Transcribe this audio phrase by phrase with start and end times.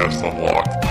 [0.00, 0.84] Podcast Unlocked.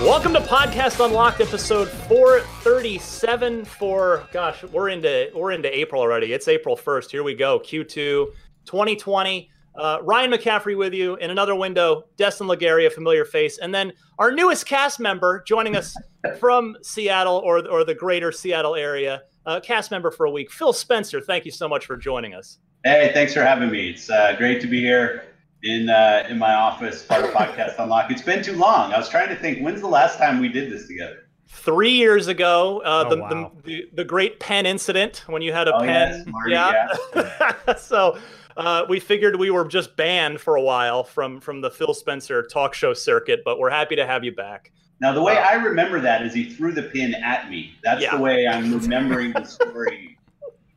[0.00, 3.64] Welcome to Podcast Unlocked, episode 437.
[3.64, 6.32] For gosh, we're into we're into April already.
[6.32, 7.12] It's April 1st.
[7.12, 7.60] Here we go.
[7.60, 8.26] Q2
[8.64, 9.48] 2020.
[9.74, 12.04] Uh, Ryan McCaffrey with you in another window.
[12.16, 15.96] Destin Legarie, familiar face, and then our newest cast member joining us
[16.40, 19.22] from Seattle or or the greater Seattle area.
[19.46, 21.20] Uh, cast member for a week, Phil Spencer.
[21.20, 22.58] Thank you so much for joining us.
[22.84, 23.90] Hey, thanks for having me.
[23.90, 25.24] It's uh, great to be here
[25.62, 28.10] in uh, in my office, part of Podcast Unlock.
[28.10, 28.92] It's been too long.
[28.92, 31.28] I was trying to think, when's the last time we did this together?
[31.48, 33.52] Three years ago, uh, Oh, the, wow.
[33.64, 36.24] the, the the great pen incident when you had a Oh, pen.
[36.24, 38.18] yes, Marty, so
[38.56, 42.42] uh, we figured we were just banned for a while from from the Phil Spencer
[42.42, 44.72] talk show circuit, but we're happy to have you back.
[45.02, 47.74] Now, the way I remember that is he threw the pin at me.
[47.82, 48.16] That's Yeah.
[48.16, 50.16] the way I'm remembering the story.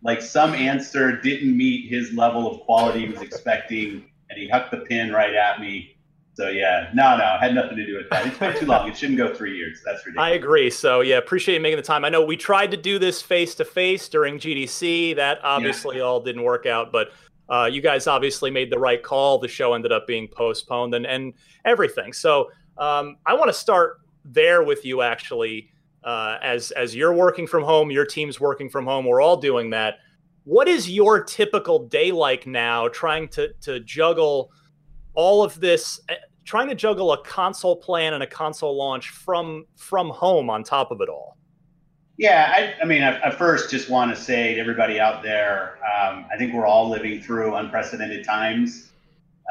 [0.02, 4.72] Like some answer didn't meet his level of quality he was expecting, and he hucked
[4.72, 5.96] the pin right at me.
[6.34, 8.26] So yeah, no, no, had nothing to do with that.
[8.26, 8.90] It's been too long.
[8.90, 9.84] It shouldn't go three years.
[9.86, 10.26] That's ridiculous.
[10.28, 10.72] I agree.
[10.72, 12.04] So yeah, appreciate you making the time.
[12.04, 15.16] I know we tried to do this face to face during GDC.
[15.18, 17.12] That obviously all didn't work out, but
[17.48, 19.38] uh, you guys obviously made the right call.
[19.38, 22.12] The show ended up being postponed and and everything.
[22.12, 25.70] So um, I want to start there with you actually.
[26.04, 29.06] Uh, as as you're working from home, your team's working from home.
[29.06, 29.96] We're all doing that.
[30.44, 32.88] What is your typical day like now?
[32.90, 34.52] Trying to to juggle
[35.16, 39.66] all of this eh, trying to juggle a console plan and a console launch from
[39.76, 41.38] from home on top of it all
[42.18, 45.80] Yeah, I, I mean, I, I first just want to say to everybody out there,
[45.84, 48.92] um, I think we're all living through unprecedented times.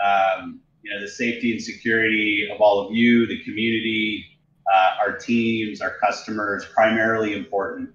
[0.02, 4.24] Um, you know, the safety and security of all of you, the community,
[4.72, 7.90] uh, our teams, our customers, primarily important.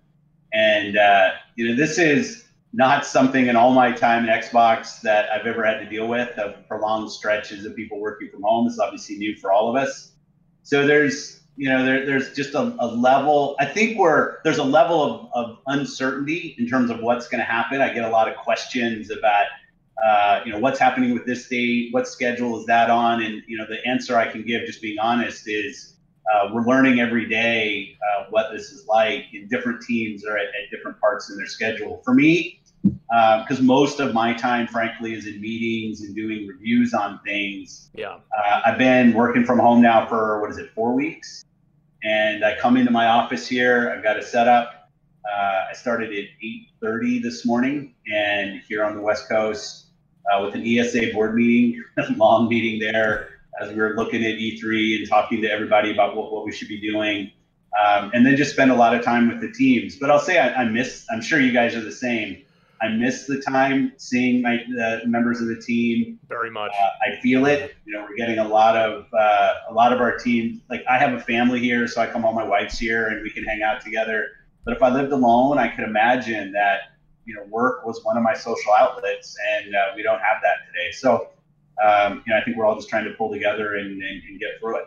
[0.54, 5.30] And uh, you know, this is not something in all my time in Xbox that
[5.32, 8.66] I've ever had to deal with of prolonged stretches of people working from home.
[8.66, 10.12] This is obviously new for all of us.
[10.62, 13.56] So there's, you know, there, there's just a, a level.
[13.60, 17.46] I think we're there's a level of, of uncertainty in terms of what's going to
[17.46, 17.82] happen.
[17.82, 19.48] I get a lot of questions about,
[20.06, 23.58] uh, you know, what's happening with this date, what schedule is that on, and you
[23.58, 25.96] know, the answer I can give, just being honest, is
[26.34, 29.26] uh, we're learning every day uh, what this is like.
[29.34, 32.02] And different teams are at, at different parts in their schedule.
[32.06, 37.20] For me, because most of my time, frankly, is in meetings and doing reviews on
[37.26, 37.90] things.
[37.94, 41.44] yeah Uh, I've been working from home now for what is it, four weeks,
[42.04, 43.94] and I come into my office here.
[43.96, 44.90] I've got a setup.
[45.30, 46.26] Uh, I started at
[46.82, 49.88] 8:30 this morning, and here on the West Coast
[50.32, 54.36] uh, with an ESA board meeting, a long meeting there as we were looking at
[54.36, 57.32] E3 and talking to everybody about what, what we should be doing,
[57.84, 59.98] um, and then just spend a lot of time with the teams.
[59.98, 61.06] But I'll say I, I miss.
[61.12, 62.44] I'm sure you guys are the same.
[62.82, 67.20] I miss the time seeing my the members of the team very much uh, I
[67.20, 67.76] feel it.
[67.86, 70.62] You know, we're getting a lot of uh, a lot of our team.
[70.70, 72.36] Like I have a family here, so I come home.
[72.36, 74.30] My wife's here, and we can hang out together.
[74.64, 76.94] But if I lived alone, I could imagine that
[77.26, 80.66] you know work was one of my social outlets, and uh, we don't have that
[80.68, 80.92] today.
[80.92, 81.30] So
[81.86, 84.40] um, you know, I think we're all just trying to pull together and, and, and
[84.40, 84.86] get through it.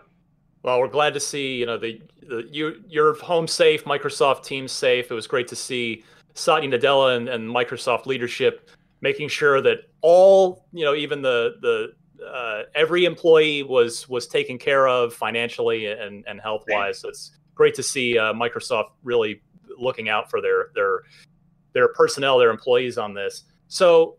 [0.63, 4.69] well we're glad to see you know the, the you you're home safe microsoft team
[4.69, 5.11] safe.
[5.11, 6.05] It was great to see
[6.35, 8.71] satya nadella and, and microsoft leadership
[9.03, 11.93] making sure that all you know even the the
[12.25, 17.33] uh, every employee was was taken care of financially and and health wise so it's
[17.55, 19.43] great to see uh, microsoft really
[19.79, 21.03] looking out for their their
[21.73, 23.45] their personnel their employees on this.
[23.69, 24.17] So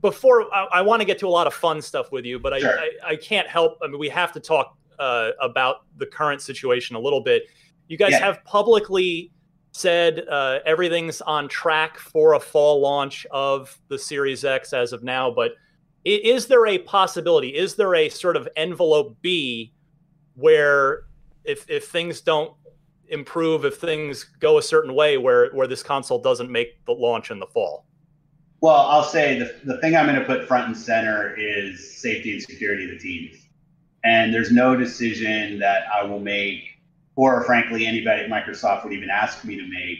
[0.00, 2.52] before I, I want to get to a lot of fun stuff with you but
[2.52, 2.78] I, Sure.
[2.78, 6.94] I i can't help i mean we have to talk uh, about the current situation
[6.96, 7.44] a little bit
[7.88, 8.20] you guys Yeah.
[8.20, 9.30] have publicly
[9.72, 15.02] said uh, everything's on track for a fall launch of the Series X as of
[15.02, 15.54] now, but
[16.04, 17.48] is there a possibility?
[17.56, 19.72] Is there a sort of envelope B
[20.36, 21.02] where
[21.44, 22.52] if if things don't
[23.08, 27.32] improve, if things go a certain way, where where this console doesn't make the launch
[27.32, 27.84] in the fall?
[28.64, 32.32] Well, I'll say the, the thing I'm going to put front and center is safety
[32.32, 33.36] and security of the teams.
[34.04, 36.62] And there's no decision that I will make,
[37.14, 39.98] or frankly, anybody at Microsoft would even ask me to make,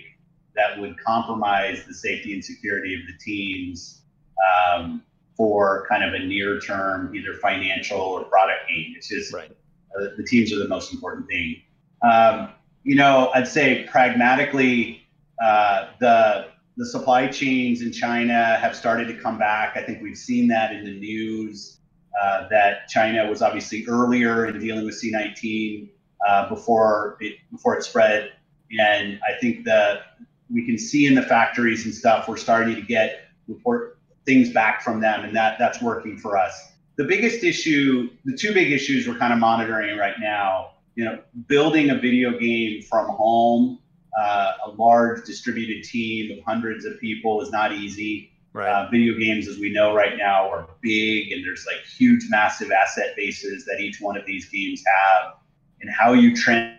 [0.56, 4.00] that would compromise the safety and security of the teams
[4.48, 5.02] um,
[5.36, 8.94] for kind of a near term, either financial or product gain.
[8.96, 9.50] It's just Right.
[9.94, 11.60] uh, the teams are the most important thing.
[12.00, 12.48] Um,
[12.82, 15.06] you know, I'd say pragmatically,
[15.38, 19.76] uh, the the supply chains in China have started to come back.
[19.76, 21.78] I think we've seen that in the news
[22.20, 25.88] uh, that China was obviously earlier in dealing with C19
[26.26, 28.32] uh, before it before it spread,
[28.78, 30.16] and I think that
[30.52, 34.82] we can see in the factories and stuff we're starting to get report things back
[34.82, 36.72] from them, and that that's working for us.
[36.96, 41.18] The biggest issue, the two big issues we're kind of monitoring right now, you know,
[41.48, 43.78] building a video game from home,
[44.18, 48.30] uh, a large distributed team of hundreds of people is not easy.
[48.52, 48.68] Right.
[48.68, 52.70] Uh, video games, as we know right now, are big, and there's like huge, massive
[52.70, 55.34] asset bases that each one of these games have,
[55.80, 56.78] and how you trend.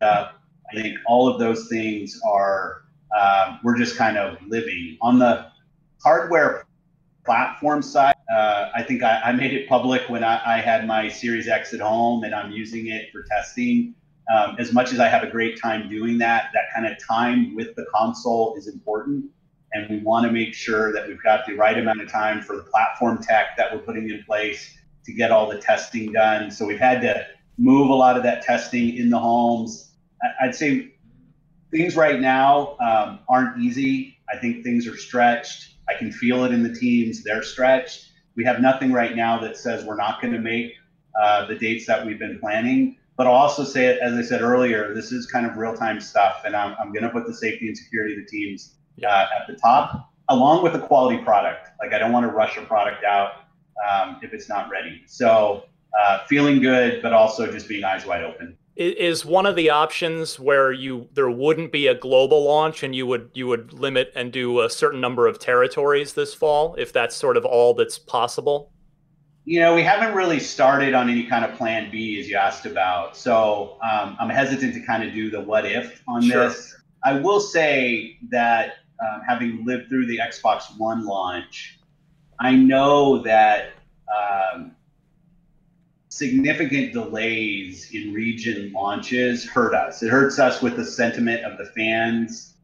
[0.00, 0.28] Uh,
[0.70, 5.50] I think all of those things are um, we're just kind of living on the
[6.02, 6.66] hardware
[7.24, 8.15] platform side.
[8.30, 11.72] Uh, I think I, I, made it public when I, I, had my Series X
[11.72, 13.94] at home and I'm using it for testing.
[14.34, 17.54] Um, as much as I have a great time doing that, that kind of time
[17.54, 19.26] with the console is important.
[19.72, 22.56] And we want to make sure that we've got the right amount of time for
[22.56, 26.50] the platform tech that we're putting in place to get all the testing done.
[26.50, 27.26] So we've had to
[27.58, 29.92] move a lot of that testing in the homes.
[30.40, 30.94] I'd say
[31.70, 34.18] things right now um, aren't easy.
[34.32, 35.74] I think things are stretched.
[35.88, 37.22] I can feel it in the teams.
[37.22, 38.10] They're stretched.
[38.36, 40.74] We have nothing right now that says we're not going to make
[41.20, 42.96] uh, the dates that we've been planning.
[43.16, 46.42] But I'll also say, as I said earlier, this is kind of real time stuff.
[46.44, 49.46] And I'm, I'm going to put the safety and security of the teams uh, at
[49.46, 51.70] the top, along with a quality product.
[51.80, 53.46] Like, I don't want to rush a product out
[53.88, 55.02] um, if it's not ready.
[55.06, 55.64] So,
[55.98, 60.38] uh, feeling good, but also just being eyes wide open is one of the options
[60.38, 64.32] where you there wouldn't be a global launch and you would you would limit and
[64.32, 68.70] do a certain number of territories this fall if that's sort of all that's possible?
[69.46, 72.66] You know we haven't really started on any kind of plan b as you asked
[72.66, 73.16] about.
[73.16, 76.48] So um, i'm hesitant to kind of do the what if on sure.
[76.48, 76.76] this.
[77.02, 81.78] I will say that um, having lived through the xbox one launch
[82.40, 83.70] i know that
[84.16, 84.75] um,
[86.16, 90.02] significant delays in region launches hurt us.
[90.02, 92.54] It hurts us with the sentiment of the fans.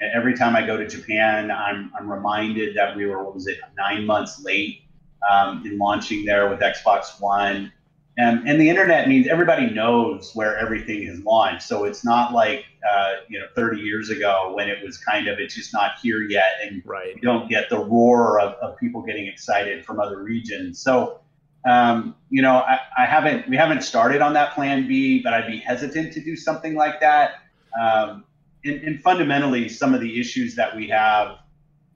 [0.00, 3.46] And Every time I go to Japan, I'm, I'm reminded that we were, what was
[3.46, 4.82] it, nine months late
[5.30, 7.70] um, in launching there with Xbox One.
[8.16, 11.62] And, and the internet means everybody knows where everything has launched.
[11.62, 15.38] So it's not like, uh, you know, 30 years ago when it was kind of,
[15.38, 16.60] it's just not here yet.
[16.62, 17.14] And right.
[17.14, 20.78] you don't get the roar of, of people getting excited from other regions.
[20.78, 21.20] So
[21.64, 25.46] um, you know, I, I, haven't we haven't started on that plan B, but I'd
[25.46, 27.42] be hesitant to do something like that.
[27.80, 28.24] Um,
[28.64, 31.38] and, and, fundamentally, some of the issues that we have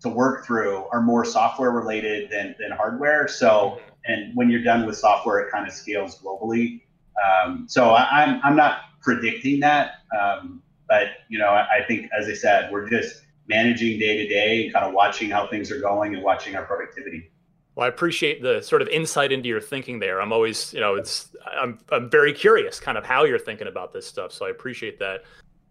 [0.02, 3.28] to work through are more software related than, than hardware.
[3.28, 6.82] So, and when you're done with software, it kind of scales globally.
[7.24, 11.84] Um, so I, am I'm, I'm not predicting that, um, but you know, I, I
[11.86, 15.46] think as I said, we're just managing day to day and kind of watching how
[15.48, 17.30] things are going and watching our productivity.
[17.76, 20.22] Well, I appreciate the sort of insight into your thinking there.
[20.22, 21.28] I'm always, you know, it's
[21.60, 24.32] I'm I'm very curious, kind of how you're thinking about this stuff.
[24.32, 25.24] So I appreciate that.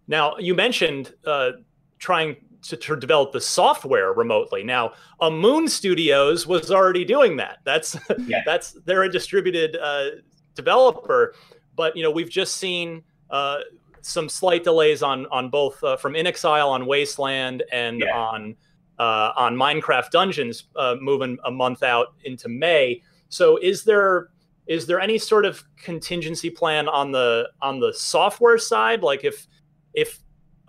[0.07, 1.51] Now, you mentioned uh,
[1.97, 4.63] trying to, to, develop the software remotely.
[4.63, 7.59] Now, a Moon Studios was already doing that.
[7.63, 7.97] That's
[8.27, 8.41] yeah.
[8.45, 10.09] that's they're a distributed uh,
[10.53, 11.33] developer,
[11.75, 13.57] but you know we've just seen uh,
[14.01, 18.15] some slight delays on on both uh, from inXile on Wasteland and yeah.
[18.15, 18.55] on
[18.99, 23.01] uh, on Minecraft Dungeons uh, moving a month out into May.
[23.29, 24.29] So is there
[24.67, 29.03] is there any sort of contingency plan on the on the software side?
[29.03, 29.47] Like if
[29.93, 30.19] if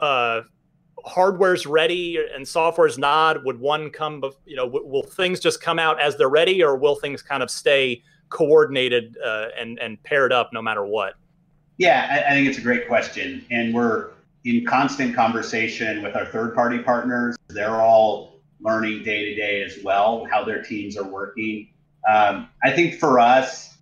[0.00, 0.42] uh,
[1.04, 4.22] hardware's ready and software's not, would one come?
[4.44, 7.50] You know, will things just come out as they're ready, or will things kind of
[7.50, 11.14] stay coordinated uh, and and paired up no matter what?
[11.78, 14.10] Yeah, I, I think it's a great question, and we're
[14.46, 17.36] in constant conversation with our third party partners.
[17.48, 21.68] They're all learning day to day as well how their teams are working.
[22.08, 23.76] Um, I think for us,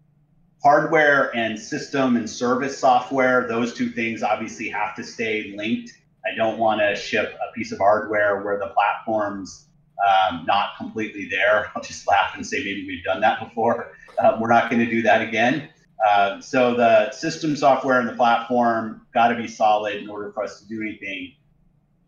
[0.62, 5.92] hardware and system and service software, those two things obviously have to stay linked.
[6.25, 9.66] I don't want to ship a piece of hardware where the platform's
[10.09, 11.71] um, not completely there.
[11.76, 13.92] I'll just laugh and say maybe we've done that before.
[14.18, 15.68] Uh, we're not going to do that again.
[16.06, 20.44] Uh, so the system software and the platform got to be solid in order for
[20.44, 21.32] us to do anything.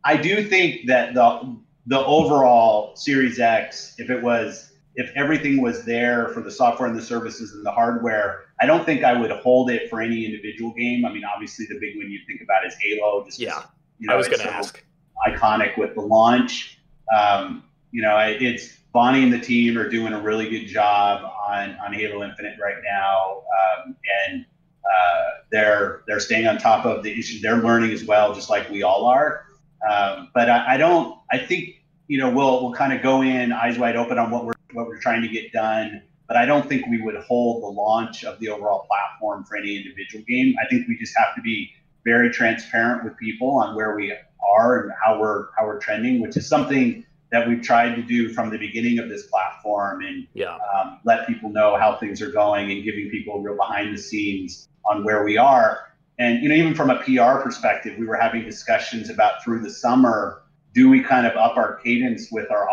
[0.05, 5.85] I do think that the the overall Series X, if it was if everything was
[5.85, 9.31] there for the software and the services and the hardware, I don't think I would
[9.31, 11.05] hold it for any individual game.
[11.05, 13.25] I mean, obviously the big one you think about is Halo.
[13.25, 13.63] Just yeah,
[13.99, 14.83] you know, I was going to ask.
[15.27, 16.79] Iconic with the launch.
[17.19, 17.65] Um,
[17.97, 21.95] you know, it's Bonnie and the team are doing a really good job on, on
[21.95, 24.45] Halo Infinite right now, um, and
[24.85, 27.41] uh, they're they're staying on top of the issues.
[27.41, 29.47] They're learning as well, just like we all are.
[29.91, 31.19] Um, but I, I, don't.
[31.33, 31.77] I think
[32.07, 34.89] you know we'll we'll kind of go in eyes wide open on what we're what
[34.89, 36.03] we're trying to get done.
[36.29, 39.75] But I don't think we would hold the launch of the overall platform for any
[39.75, 40.55] individual game.
[40.63, 41.73] I think we just have to be
[42.05, 44.13] very transparent with people on where we
[44.55, 48.33] are and how we're how we're trending, which is something that we've tried to do
[48.33, 50.57] from the beginning of this platform and yeah.
[50.75, 54.69] um, let people know how things are going and giving people real behind the scenes
[54.85, 55.93] on where we are.
[56.19, 59.71] And you know, even from a PR perspective, we were having discussions about through the
[59.71, 60.43] summer,
[60.73, 62.69] do we kind of up our cadence with our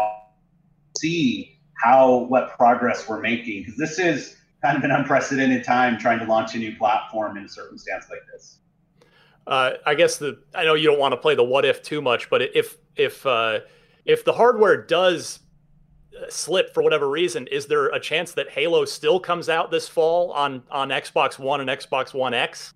[0.98, 6.20] see how what progress we're making because this is kind of an unprecedented time trying
[6.20, 8.60] to launch a new platform in a circumstance like this.
[9.46, 12.02] Uh, I guess the I know you don't want to play the what if too
[12.02, 13.60] much, but if if uh,
[14.06, 15.40] if the hardware does
[16.16, 19.88] uh, slip for whatever reason, is there a chance that Halo still comes out this
[19.88, 22.74] fall on on Xbox One and Xbox One X?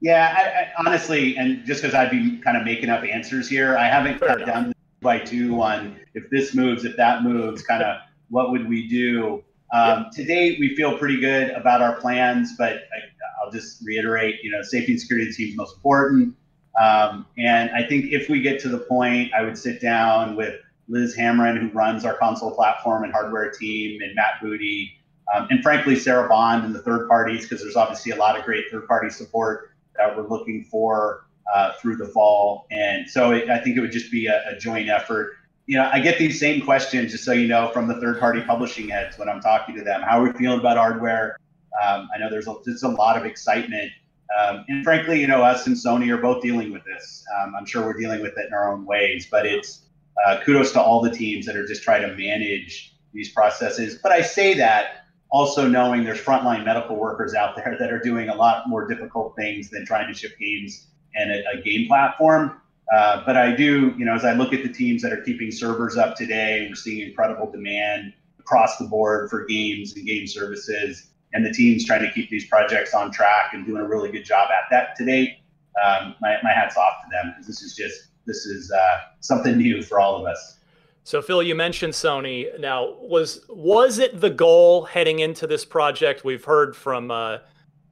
[0.00, 3.78] Yeah, I, I, honestly, and just because I'd be kind of making up answers here,
[3.78, 7.98] I haven't Fair done by two on if this moves, if that moves, kind of
[8.28, 9.44] what would we do.
[9.72, 14.36] Um, To date, we feel pretty good about our plans, but I, will just reiterate,
[14.42, 16.34] you know, safety and security is most important.
[16.80, 20.60] Um, and I think if we get to the point, I would sit down with
[20.88, 24.92] Liz Hamren, who runs our console platform and hardware team, and Matt Booty,
[25.34, 28.44] um, and frankly, Sarah Bond and the third parties, because there's obviously a lot of
[28.44, 32.66] great third party support that we're looking for uh, through the fall.
[32.70, 35.36] And so it, I think it would just be a, a joint effort
[35.66, 38.88] you know, I get these same questions, just so you know, from the third-party publishing
[38.88, 40.02] heads when I'm talking to them.
[40.02, 41.38] How are we feeling about hardware?
[41.82, 43.92] Um, I know there's a, there's a lot of excitement,
[44.40, 47.24] um, and frankly, you know, us and Sony are both dealing with this.
[47.40, 49.82] Um, I'm sure we're dealing with it in our own ways, but it's
[50.26, 53.98] uh, kudos to all the teams that are just trying to manage these processes.
[54.02, 58.28] But I say that also knowing there's frontline medical workers out there that are doing
[58.28, 62.60] a lot more difficult things than trying to ship games and a, a game platform.
[62.94, 65.50] Uh, but I do, you know, as I look at the teams that are keeping
[65.50, 71.11] servers up today, we're seeing incredible demand across the board for games and game services,
[71.32, 74.24] and the teams trying to keep these projects on track and doing a really good
[74.24, 75.38] job at that to date.
[75.84, 79.56] Um, my, my hat's off to them because this is just this is uh, something
[79.56, 80.58] new for all of us.
[81.04, 82.58] So Phil, you mentioned Sony.
[82.60, 86.24] Now, was was it the goal heading into this project?
[86.24, 87.38] We've heard from uh,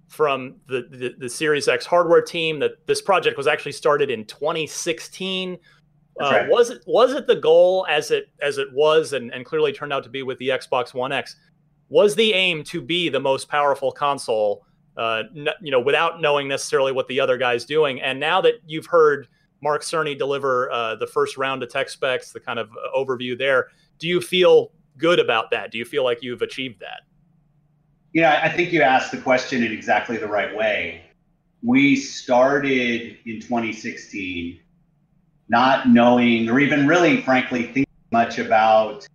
[0.08, 4.24] from the, the, the Series X hardware team that this project was actually started in
[4.26, 5.58] 2016.
[6.20, 6.48] Uh, right.
[6.48, 9.92] Was it was it the goal as it as it was and, and clearly turned
[9.92, 11.36] out to be with the Xbox One X?
[11.90, 14.64] Was the aim to be the most powerful console?
[14.96, 18.00] Uh, n- you know, without knowing necessarily what the other guy's doing.
[18.00, 19.28] And now that you've heard
[19.62, 23.36] Mark Cerny deliver uh, the first round of tech specs, the kind of uh, overview
[23.36, 23.68] there,
[23.98, 25.70] do you feel good about that?
[25.70, 27.02] Do you feel like you've achieved that?
[28.12, 31.02] Yeah, I think you asked the question in exactly the right way.
[31.62, 34.58] We started in 2016
[35.48, 39.06] not knowing, or even really, frankly, thinking much about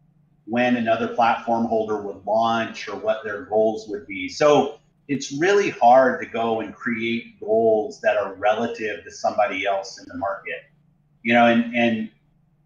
[0.45, 4.29] when another platform holder would launch or what their goals would be.
[4.29, 9.99] So it's really hard to go and create goals that are relative to somebody else
[9.99, 10.63] in the market.
[11.23, 12.09] You know, and, and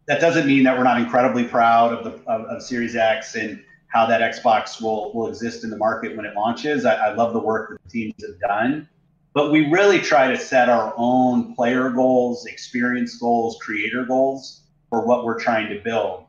[0.08, 3.64] that doesn't mean that we're not incredibly proud of the of, of Series X and
[3.88, 6.86] how that Xbox will will exist in the market when it launches.
[6.86, 8.90] I, I love the work that the teams have done,
[9.34, 15.06] but we really try to set our own player goals, experience goals, creator goals for
[15.06, 16.26] what we're trying to build.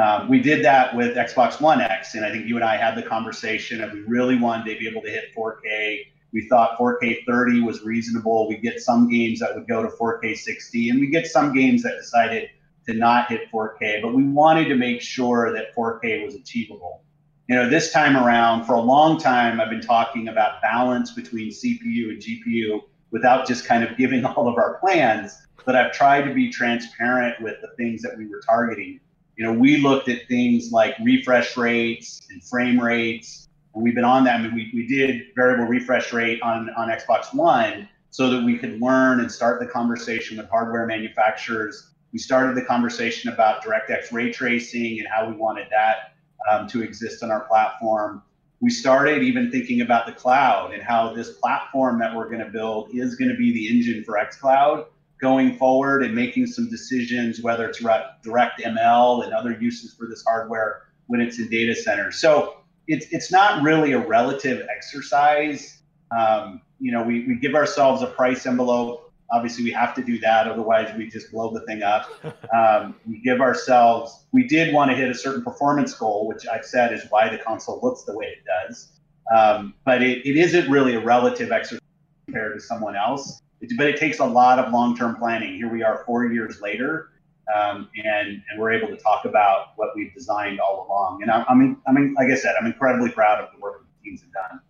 [0.00, 2.94] Um, we did that with Xbox One X, and I think you and I had
[2.94, 6.06] the conversation and we really wanted to be able to hit 4K.
[6.32, 8.48] We thought 4K 30 was reasonable.
[8.48, 11.82] We get some games that would go to 4K 60, and we get some games
[11.82, 12.48] that decided
[12.86, 17.02] to not hit 4K, but we wanted to make sure that 4K was achievable.
[17.48, 21.50] You know, this time around, for a long time, I've been talking about balance between
[21.50, 22.80] CPU and GPU
[23.10, 27.40] without just kind of giving all of our plans, but I've tried to be transparent
[27.42, 29.00] with the things that we were targeting.
[29.42, 34.04] You know, we looked at things like refresh rates and frame rates, and we've been
[34.04, 34.38] on that.
[34.38, 38.56] I mean, we, we did variable refresh rate on, on Xbox One so that we
[38.56, 44.12] could learn and start the conversation with hardware manufacturers we started the conversation about DirectX
[44.12, 46.14] ray tracing and how we wanted that
[46.48, 48.22] um, to exist on our platform.
[48.60, 52.50] We started even thinking about the cloud and how this platform that we're going to
[52.50, 54.86] build is going to be the engine for xCloud
[55.22, 60.22] going forward and making some decisions, whether it's direct ML and other uses for this
[60.26, 62.16] hardware when it's in data centers.
[62.16, 62.56] So
[62.88, 65.78] it's, it's not really a relative exercise.
[66.16, 70.18] Um, you know, we, we give ourselves a price envelope Obviously, we have to do
[70.18, 72.08] that, otherwise we just blow the thing up.
[72.52, 74.26] Um, we give ourselves.
[74.32, 77.38] We did want to hit a certain performance goal, which I've said is why the
[77.38, 78.88] console looks the way it does.
[79.34, 81.80] Um, but it, it isn't really a relative exercise
[82.26, 83.40] compared to someone else.
[83.76, 85.54] But it takes a lot of long-term planning.
[85.54, 87.10] Here we are, four years later,
[87.54, 91.22] um, and and we're able to talk about what we've designed all along.
[91.22, 93.84] And I, I mean, I mean, like I said, I'm incredibly proud of the work
[94.02, 94.60] the teams have done.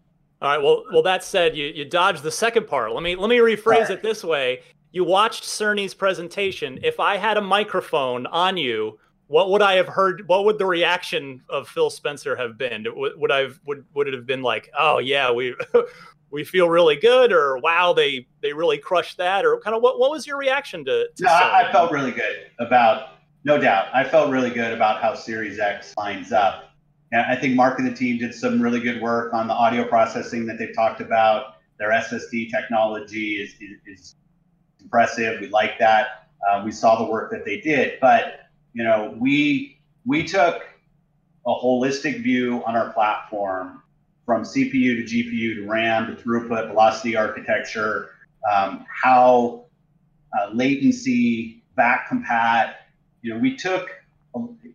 [0.42, 0.62] All right.
[0.62, 2.92] Well, well, that said, you you dodged the second part.
[2.92, 3.90] Let me let me rephrase right.
[3.90, 4.60] it this way.
[4.92, 6.78] you watched Cerny's presentation.
[6.82, 10.28] If I had a microphone on you, what would I have heard?
[10.28, 12.84] What would the reaction of Phil Spencer have been?
[12.94, 15.54] Would, would I would would it have been like, oh yeah, we
[16.32, 20.00] we feel really good, or wow, they they really crushed that, or kind of what
[20.00, 21.08] what was your reaction to?
[21.14, 25.00] to no, I, I felt really good about, no doubt, I felt really good about
[25.02, 26.70] how Series X lines up.
[27.12, 29.84] And I think Mark and the team did some really good work on the audio
[29.84, 31.56] processing that they've talked about.
[31.78, 34.16] Their SSD technology is, is, is
[34.80, 35.40] impressive.
[35.40, 36.28] We like that.
[36.48, 40.62] Uh, we saw the work that they did, but you know, we we took
[41.46, 43.81] a holistic view on our platform
[44.24, 48.10] from CPU to GPU to RAM to throughput, velocity architecture,
[48.50, 49.66] um, how
[50.38, 52.74] uh, latency, back compat.
[53.22, 53.90] You know, we took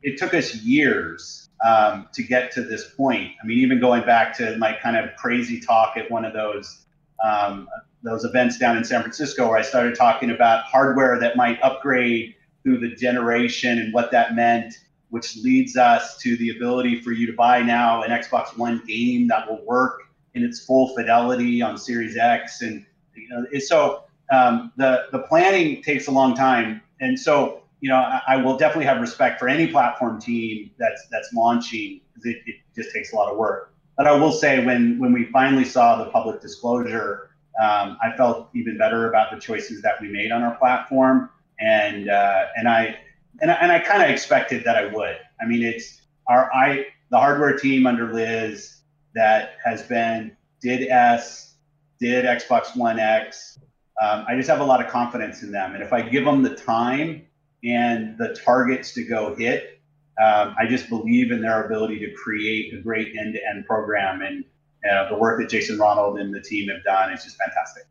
[0.03, 3.31] it took us years um, to get to this point.
[3.41, 6.85] I mean, even going back to my kind of crazy talk at one of those
[7.23, 7.67] um,
[8.03, 12.35] those events down in San Francisco, where I started talking about hardware that might upgrade
[12.63, 14.75] through the generation and what that meant,
[15.09, 19.27] which leads us to the ability for you to buy now an Xbox One game
[19.27, 20.01] that will work
[20.33, 22.61] in its full fidelity on Series X.
[22.61, 22.85] And
[23.15, 27.95] you know, so um, the the planning takes a long time, and so you know
[27.95, 32.37] I, I, will definitely have respect for any platform team that's that's launching because it,
[32.45, 33.73] it just takes a lot of work.
[33.95, 37.29] But I will say when when we finally saw the public disclosure,
[37.61, 42.09] um, I felt even better about the choices that we made on our platform and
[42.09, 42.97] uh, and I
[43.41, 45.17] and I, and I kind of expected that I would.
[45.41, 48.81] I mean, it's our I the hardware team under Liz
[49.15, 51.55] that has been did S,
[51.99, 53.59] did Xbox One X.
[54.01, 56.43] Um, I just have a lot of confidence in them, and if I give them
[56.43, 57.25] the time
[57.63, 59.79] and the targets to go hit,
[60.23, 64.21] um, I just believe in their ability to create a great end-to-end program.
[64.21, 64.43] And
[64.89, 67.83] uh, the work that Jason Ronald and the team have done is just fantastic.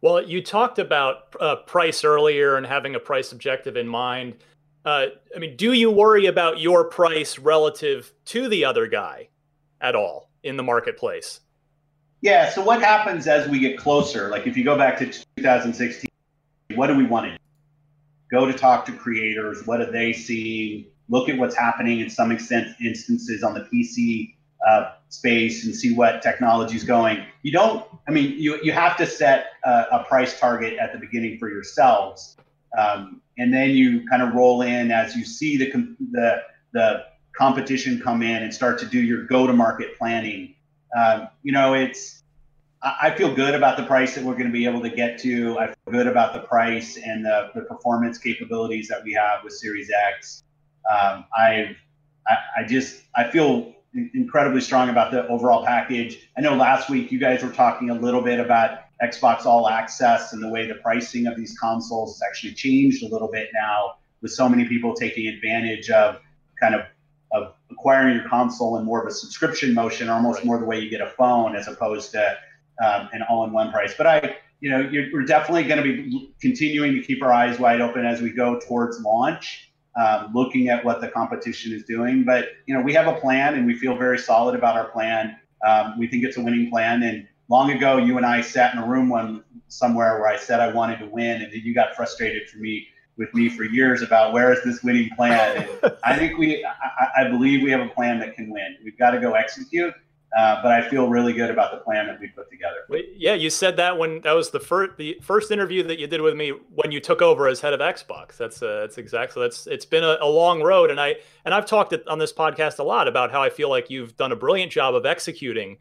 [0.00, 4.36] Well, you talked about uh, price earlier and having a price objective in mind.
[4.86, 9.28] Uh, I mean, do you worry about your price relative to the other guy
[9.80, 11.40] at all in the marketplace?
[12.20, 12.48] Yeah.
[12.48, 14.28] So what happens as we get closer?
[14.28, 15.06] Like if you go back to
[15.36, 16.08] 2016,
[16.76, 17.38] what do we want to do?
[18.30, 19.66] Go to talk to creators.
[19.66, 20.86] What are they seeing?
[21.08, 24.34] Look at what's happening in some extent instances on the PC
[24.66, 27.24] uh, space and see what technology is going.
[27.42, 30.98] You don't, I mean, you, you have to set a, a price target at the
[30.98, 32.36] beginning for yourselves.
[32.76, 35.70] Um, and then you kind of roll in as you see the,
[36.12, 37.04] the, the
[37.36, 40.54] competition come in and start to do your go to market planning.
[40.96, 42.22] Um, you know, it's,
[42.82, 45.58] I feel good about the price that we're going to be able to get to.
[45.58, 49.54] I feel good about the price and the, the performance capabilities that we have with
[49.54, 50.44] Series X.
[50.90, 51.76] Um, I've,
[52.28, 53.74] I, I just, I feel
[54.14, 56.28] incredibly strong about the overall package.
[56.36, 60.32] I know last week you guys were talking a little bit about Xbox All Access
[60.32, 63.96] and the way the pricing of these consoles has actually changed a little bit now,
[64.22, 66.20] with so many people taking advantage of
[66.60, 66.82] kind of
[67.32, 70.88] of acquiring your console in more of a subscription motion, almost more the way you
[70.88, 72.36] get a phone as opposed to
[72.84, 73.94] um, an all-in-one price.
[73.98, 77.80] But I, you know, we're definitely going to be continuing to keep our eyes wide
[77.80, 82.24] open as we go towards launch um, looking at what the competition is doing.
[82.24, 85.36] But you know, we have a plan, and we feel very solid about our plan.
[85.66, 87.02] Um, we think it's a winning plan.
[87.02, 90.60] And long ago, you and I sat in a room one somewhere where I said
[90.60, 94.02] I wanted to win, and then you got frustrated for me with me for years
[94.02, 95.66] about where is this winning plan.
[95.82, 98.76] And I think we, I, I believe we have a plan that can win.
[98.84, 99.94] We've got to go execute.
[100.36, 102.84] Uh, but I feel really good about the plan that we put together.
[103.16, 106.20] Yeah, you said that when that was the first the first interview that you did
[106.20, 108.36] with me when you took over as head of Xbox.
[108.36, 111.14] That's uh, that's exactly that's it's been a, a, long road, and I
[111.46, 114.30] and I've talked on this podcast a lot about how I feel like you've done
[114.30, 115.78] a brilliant job of executing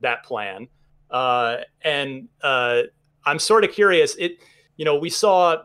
[0.00, 0.68] that plan.
[1.10, 2.82] Uh, and uh,
[3.24, 4.14] I'm sort of curious.
[4.16, 4.38] It
[4.76, 5.56] you know we saw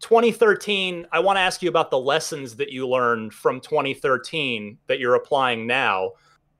[0.00, 1.06] 2013.
[1.12, 5.14] I want to ask you about the lessons that you learned from 2013 that you're
[5.14, 6.12] applying now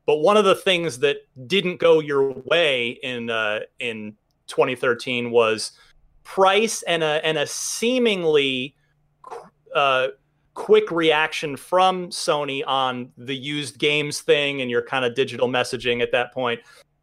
[0.06, 4.16] but one of the things that didn't go your way in uh, in
[4.48, 5.72] 2013 was
[6.24, 8.74] price and a and a seemingly
[9.74, 10.08] uh,
[10.54, 16.02] quick reaction from Sony on the used games thing and your kind of digital messaging
[16.02, 16.60] at that point.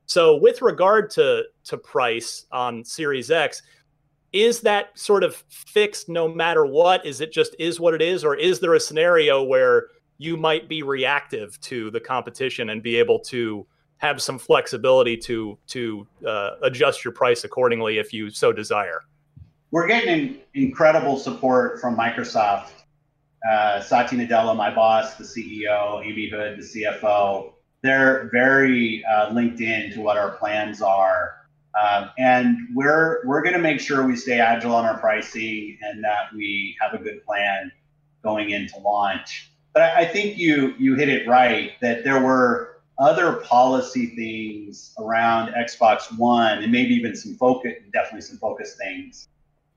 [0.10, 3.62] So with regard to to price on Series X,
[4.34, 7.06] is that sort of fixed no matter what?
[7.06, 10.67] Is it just is what it is, or is there a scenario where you might
[10.67, 13.67] be reactive to the competition and be able to
[13.98, 19.02] have some flexibility to to uh, adjust your price accordingly if you so desire.
[19.69, 22.72] We're getting incredible support from Microsoft.
[23.48, 29.62] Uh, Satya Nadella, my boss, the CEO, Amy Hood, the CFO, they're very uh, linked
[29.62, 31.36] in to what our plans are.
[31.80, 36.04] Um, and we're we're going to make sure we stay agile on our pricing and
[36.04, 37.72] that we have a good plan
[38.24, 39.52] going into launch.
[39.74, 44.94] But I, I think you you hit it right that there were other policy things
[45.00, 49.30] around Xbox One and maybe even some focus, definitely some focus things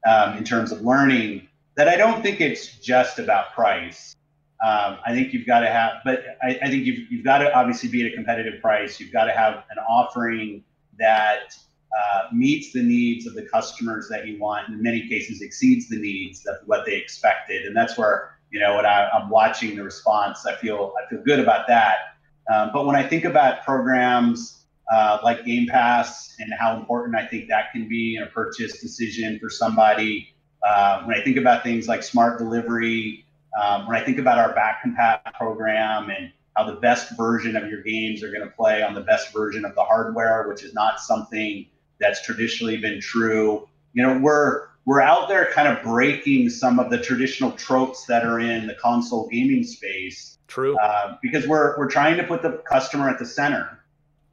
[0.09, 4.17] um, in terms of learning that I don't think it's just about price.
[4.63, 7.53] Um, I think you've got to have, but I, I, think you've, you've got to
[7.53, 9.01] obviously be at a competitive price.
[9.01, 10.63] You've got to have an offering
[11.01, 11.57] that
[11.99, 15.89] uh, meets the needs of the customers that you want, and in many cases exceeds
[15.89, 17.67] the needs of what they expected.
[17.67, 21.23] And that's where you know when I, am watching the response, I feel I feel
[21.25, 22.15] good about that.
[22.53, 27.27] Um, but when I think about programs uh, like Game Pass and how important I
[27.27, 30.35] think that can be in a purchase decision for somebody,
[30.67, 33.25] uh, when I think about things like smart delivery,
[33.61, 37.69] um, when I think about our back compat program and how the best version of
[37.69, 40.75] your games are going to play on the best version of the hardware, which is
[40.75, 41.67] not something
[41.99, 43.69] that's traditionally been true.
[43.95, 48.25] You know, we're we're out there kind of breaking some of the traditional tropes that
[48.25, 50.39] are in the console gaming space.
[50.49, 50.77] True.
[50.79, 53.79] Uh, because we're we're trying to put the customer at the center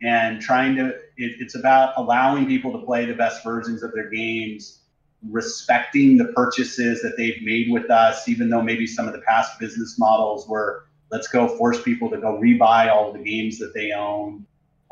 [0.01, 4.10] and trying to it, it's about allowing people to play the best versions of their
[4.10, 4.78] games
[5.27, 9.60] respecting the purchases that they've made with us even though maybe some of the past
[9.60, 13.91] business models were let's go force people to go rebuy all the games that they
[13.91, 14.45] own.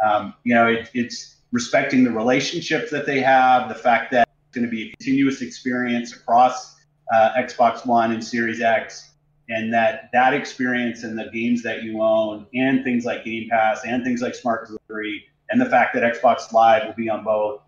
[0.05, 4.55] Um, you know it, it's respecting the relationships that they have the fact that it's
[4.55, 6.75] going to be a continuous experience across
[7.11, 9.11] uh, xbox one and series x
[9.49, 13.81] and that that experience and the games that you own and things like Game Pass
[13.85, 17.61] and things like Smart Delivery and the fact that Xbox Live will be on both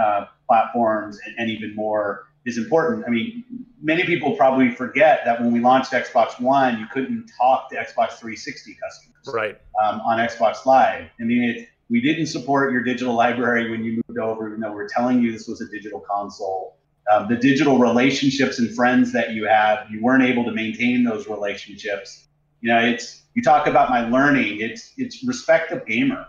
[0.00, 3.04] uh, platforms and, and, even more is important.
[3.06, 3.44] I mean,
[3.82, 8.18] many people probably forget that when we launched Xbox One, you couldn't talk to Xbox
[8.18, 11.08] 360 customers right um, on Xbox Live.
[11.20, 14.70] I mean, it, we didn't support your digital library when you moved over, even though
[14.70, 16.76] we we're telling you this was a digital console
[17.10, 21.28] um, the digital relationships and friends that you have, you weren't able to maintain those
[21.28, 22.26] relationships.
[22.60, 24.60] You know, it's you talk about my learning.
[24.60, 26.26] It's it's respect the gamer,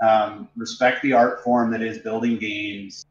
[0.00, 3.06] um, respect the art form that is building games,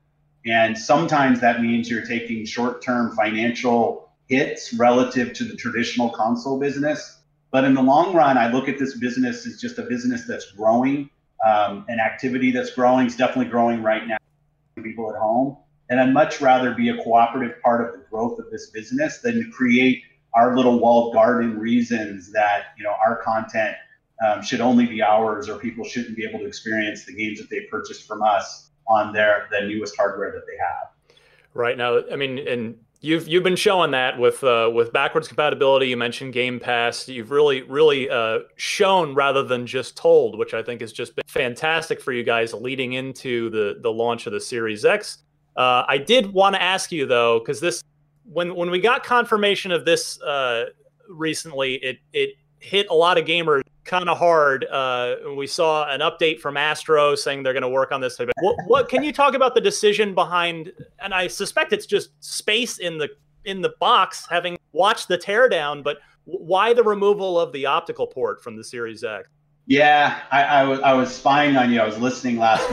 [0.45, 7.19] and sometimes that means you're taking short-term financial hits relative to the traditional console business.
[7.51, 10.51] But in the long run, I look at this business as just a business that's
[10.51, 11.09] growing,
[11.45, 13.05] um, an activity that's growing.
[13.05, 14.17] It's definitely growing right now.
[14.75, 15.57] People at home
[15.89, 19.35] and I'd much rather be a cooperative part of the growth of this business than
[19.43, 23.75] to create our little walled garden reasons that you know our content
[24.25, 27.49] um, should only be ours or people shouldn't be able to experience the games that
[27.49, 31.17] they purchased from us on their the newest hardware that they have.
[31.54, 35.88] Right now, I mean, and you've you've been showing that with uh, with backwards compatibility.
[35.88, 37.08] You mentioned Game Pass.
[37.08, 41.23] You've really really uh, shown rather than just told, which I think has just been
[41.28, 45.19] fantastic for you guys leading into the the launch of the Series X.
[45.56, 47.82] Uh, I did want to ask you though, because this
[48.25, 50.65] when when we got confirmation of this uh,
[51.08, 54.65] recently, it it hit a lot of gamers kind of hard.
[54.65, 58.19] Uh, we saw an update from Astro saying they're going to work on this.
[58.39, 60.73] What, what can you talk about the decision behind?
[60.99, 63.09] And I suspect it's just space in the
[63.45, 65.83] in the box, having watched the teardown.
[65.83, 69.29] But why the removal of the optical port from the Series X?
[69.67, 71.79] Yeah, I, I was I was spying on you.
[71.79, 72.69] I was listening last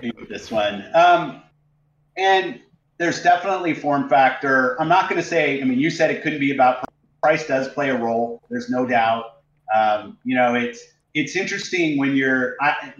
[0.00, 0.84] week with this one.
[0.94, 1.42] Um,
[2.16, 2.60] and
[2.98, 4.80] there's definitely form factor.
[4.80, 6.84] I'm not going to say, I mean, you said it couldn't be about
[7.22, 8.42] price does play a role.
[8.50, 9.41] There's no doubt.
[9.74, 10.82] Um, you know, it's,
[11.14, 12.92] it's interesting when you're, I,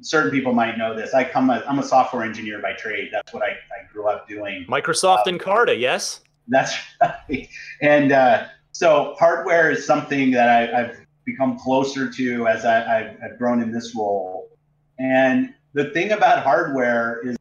[0.00, 1.14] certain people might know this.
[1.14, 3.10] I come, a, I'm a software engineer by trade.
[3.12, 4.66] That's what I, I grew up doing.
[4.68, 6.20] Microsoft um, Encarta, yes.
[6.48, 7.48] That's right.
[7.80, 13.16] And uh, so hardware is something that I, have become closer to as I, I've,
[13.24, 14.50] I've grown in this role.
[14.98, 17.36] And the thing about hardware is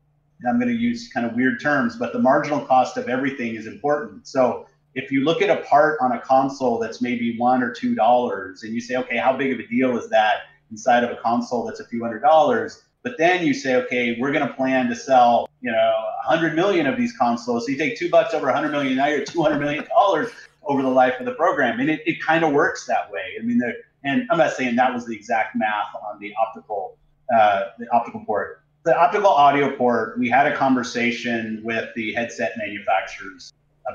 [0.47, 3.67] I'm going to use kind of weird terms, but the marginal cost of everything is
[3.67, 4.27] important.
[4.27, 7.95] So if you look at a part on a console that's maybe one or two
[7.95, 11.21] dollars, and you say, okay, how big of a deal is that inside of a
[11.21, 12.83] console that's a few hundred dollars?
[13.03, 15.93] But then you say, okay, we're going to plan to sell, you know,
[16.27, 17.65] 100 million of these consoles.
[17.65, 20.29] So you take two bucks over 100 million, now you're 200 million dollars
[20.63, 23.37] over the life of the program, and it, it kind of works that way.
[23.39, 23.59] I mean,
[24.03, 26.97] and I'm not saying that was the exact math on the optical
[27.35, 32.53] uh, the optical port the optical audio port, we had a conversation with the headset
[32.57, 33.53] manufacturers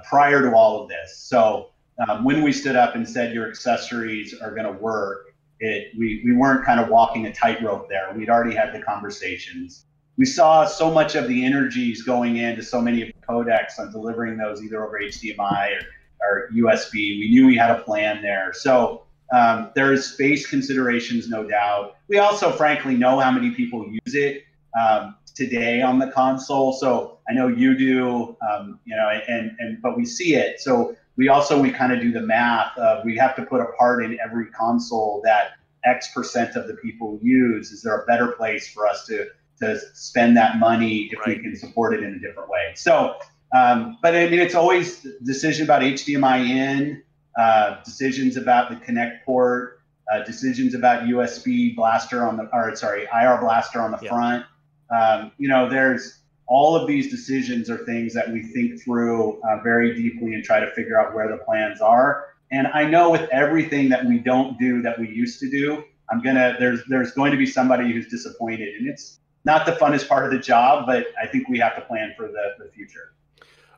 [0.08, 1.18] prior to all of this.
[1.18, 1.70] So
[2.06, 6.22] um, when we stood up and said your accessories are going to work, it we,
[6.24, 8.12] we weren't kind of walking a tightrope there.
[8.14, 9.86] We'd already had the conversations.
[10.18, 13.90] We saw so much of the energies going into so many of the codecs on
[13.92, 15.86] delivering those either over HDMI or,
[16.20, 17.18] or USB.
[17.18, 18.52] We knew we had a plan there.
[18.54, 21.96] So um, there is space considerations, no doubt.
[22.08, 24.44] We also, frankly, know how many people use it
[24.78, 26.72] um, today on the console.
[26.72, 30.60] So I know you do, um, you know, and and but we see it.
[30.60, 32.76] So we also we kind of do the math.
[32.78, 35.52] Of we have to put a part in every console that
[35.84, 37.70] X percent of the people use.
[37.70, 39.26] Is there a better place for us to
[39.60, 41.36] to spend that money if right.
[41.36, 42.72] we can support it in a different way?
[42.74, 43.16] So,
[43.54, 47.02] um, but I mean, it's always decision about HDMI in,
[47.38, 49.80] uh, decisions about the Kinect port,
[50.12, 54.10] uh, decisions about USB blaster on the, or sorry, IR blaster on the yeah.
[54.10, 54.46] front.
[54.90, 59.60] Um, you know, there's all of these decisions are things that we think through uh,
[59.62, 62.28] very deeply and try to figure out where the plans are.
[62.52, 66.22] And I know with everything that we don't do that we used to do, I'm
[66.22, 70.24] gonna there's there's going to be somebody who's disappointed, and it's not the funnest part
[70.24, 73.14] of the job, but I think we have to plan for the, the future.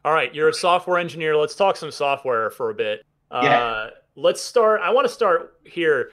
[0.05, 1.37] All right, you're a software engineer.
[1.37, 3.05] Let's talk some software for a bit.
[3.31, 3.59] Yeah.
[3.59, 4.81] Uh, let's start.
[4.83, 6.11] I want to start here.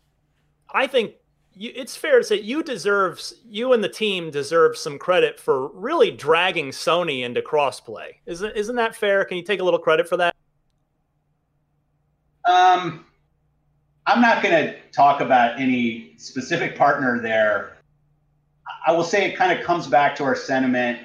[0.74, 1.16] I think
[1.56, 5.70] you, it's fair to say you deserve you and the team deserve some credit for
[5.70, 8.16] really dragging Sony into crossplay.
[8.26, 9.26] Isn't isn't that fair?
[9.26, 10.36] Can you take a little credit for that?
[12.48, 13.06] Um,
[14.06, 17.78] I'm not going to talk about any specific partner there.
[18.86, 21.00] I will say it kind of comes back to our sentiment.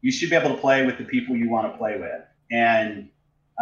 [0.00, 3.08] you should be able to play with the people you want to play with, and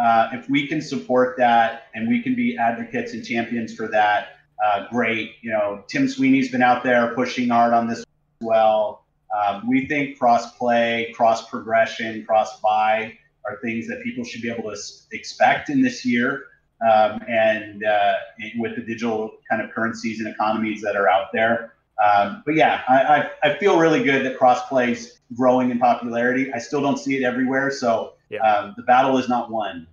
[0.01, 4.40] uh, if we can support that and we can be advocates and champions for that
[4.63, 5.35] uh, great.
[5.41, 8.05] You know, Tim Sweeney's been out there pushing hard on this as
[8.41, 9.05] well.
[9.35, 14.51] Um, we think cross play, cross progression, cross buy are things that people should be
[14.51, 14.77] able to
[15.11, 16.43] expect in this year.
[16.81, 18.13] Um, and uh,
[18.57, 21.75] with the digital kind of currencies and economies that are out there.
[22.03, 26.51] Um, but yeah, I, I, I, feel really good that cross is growing in popularity.
[26.51, 28.39] I still don't see it everywhere, so yeah.
[28.39, 29.85] um, the battle is not won.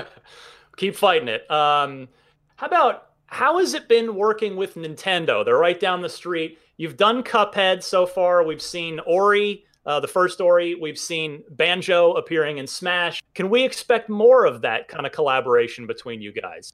[0.78, 1.50] Keep fighting it.
[1.50, 2.08] Um,
[2.56, 5.44] how about how has it been working with Nintendo?
[5.44, 6.58] They're right down the street.
[6.76, 8.44] You've done Cuphead so far.
[8.44, 10.74] We've seen Ori, uh, the first Ori.
[10.74, 13.22] We've seen Banjo appearing in Smash.
[13.34, 16.72] Can we expect more of that kind of collaboration between you guys?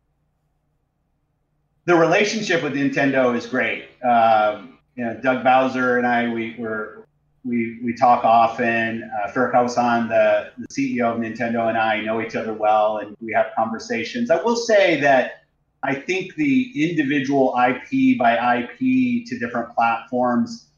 [1.84, 3.86] The relationship with Nintendo is great.
[4.04, 7.06] Um, you know, Doug Bowser and I, we were
[7.44, 9.02] we we talk often.
[9.02, 13.32] Uh, Furukawa-san, the, the CEO of Nintendo, and I know each other well, and we
[13.32, 14.30] have conversations.
[14.30, 15.41] I will say that
[15.84, 20.68] I think the individual IP by IP to different platforms,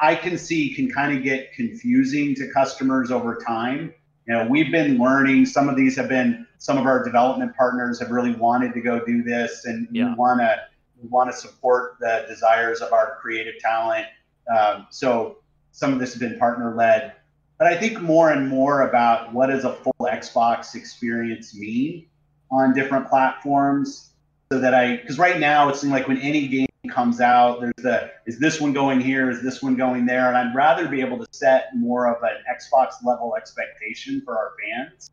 [0.00, 3.94] I can see can kind of get confusing to customers over time.
[4.26, 5.46] You know, we've been learning.
[5.46, 9.02] Some of these have been some of our development partners have really wanted to go
[9.04, 10.10] do this, and yeah.
[10.10, 10.56] we want to
[11.00, 14.06] we want to support the desires of our creative talent.
[14.54, 15.38] Um, so
[15.72, 17.14] some of this has been partner led,
[17.58, 22.06] but I think more and more about what does a full Xbox experience mean
[22.50, 24.09] on different platforms
[24.52, 27.72] so that I because right now it seems like when any game comes out, there's
[27.78, 31.00] the is this one going here, is this one going there, and I'd rather be
[31.00, 35.10] able to set more of an Xbox level expectation for our fans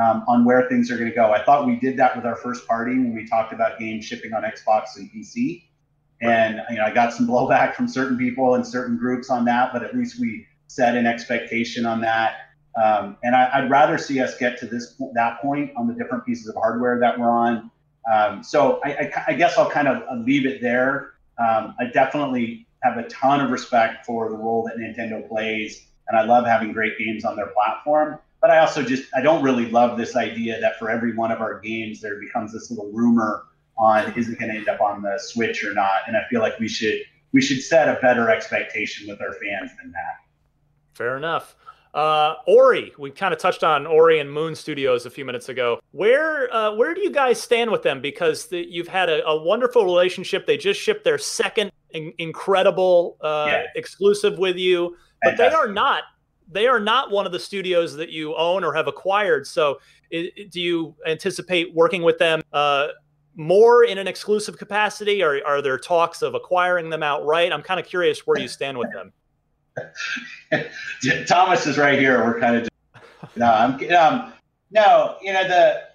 [0.00, 1.32] um, on where things are going to go.
[1.32, 4.32] I thought we did that with our first party when we talked about games shipping
[4.32, 5.64] on Xbox and PC,
[6.22, 9.72] and you know I got some blowback from certain people and certain groups on that,
[9.72, 12.36] but at least we set an expectation on that.
[12.80, 16.24] Um, and I, would rather see us get to this that point on the different
[16.24, 17.72] pieces of hardware that we're on
[18.12, 21.14] um, so I, I, I, guess I'll kind of leave it there.
[21.38, 26.18] Um, I definitely have a ton of respect for the role that Nintendo plays, and
[26.18, 28.18] I love having great games on their platform.
[28.40, 31.40] But I also just I don't really love this idea that for every one of
[31.40, 33.44] our games there becomes this little rumor
[33.76, 36.00] on is it going to end up on the Switch or not.
[36.06, 37.00] And I feel like we should
[37.32, 40.24] we should set a better expectation with our fans than that.
[40.94, 41.56] Fair enough.
[41.94, 45.80] Uh, Ori, we kind of touched on Ori and Moon Studios a few minutes ago.
[45.92, 48.00] Where uh, where do you guys stand with them?
[48.00, 50.46] Because the, you've had a, a, wonderful relationship.
[50.46, 53.62] They just shipped their second in, incredible uh, yeah.
[53.74, 56.04] exclusive with you, but they are not
[56.50, 59.46] they are not one of the studios that you own or have acquired.
[59.46, 59.78] So,
[60.10, 62.88] it, do you anticipate working with them uh,
[63.34, 67.52] more in an exclusive capacity, or are there talks of acquiring them outright?
[67.52, 69.12] I'm kind of curious where you stand with them.
[71.26, 72.24] Thomas is right here.
[72.24, 74.32] We're kind of just, no, I'm um,
[74.70, 75.88] no, you know the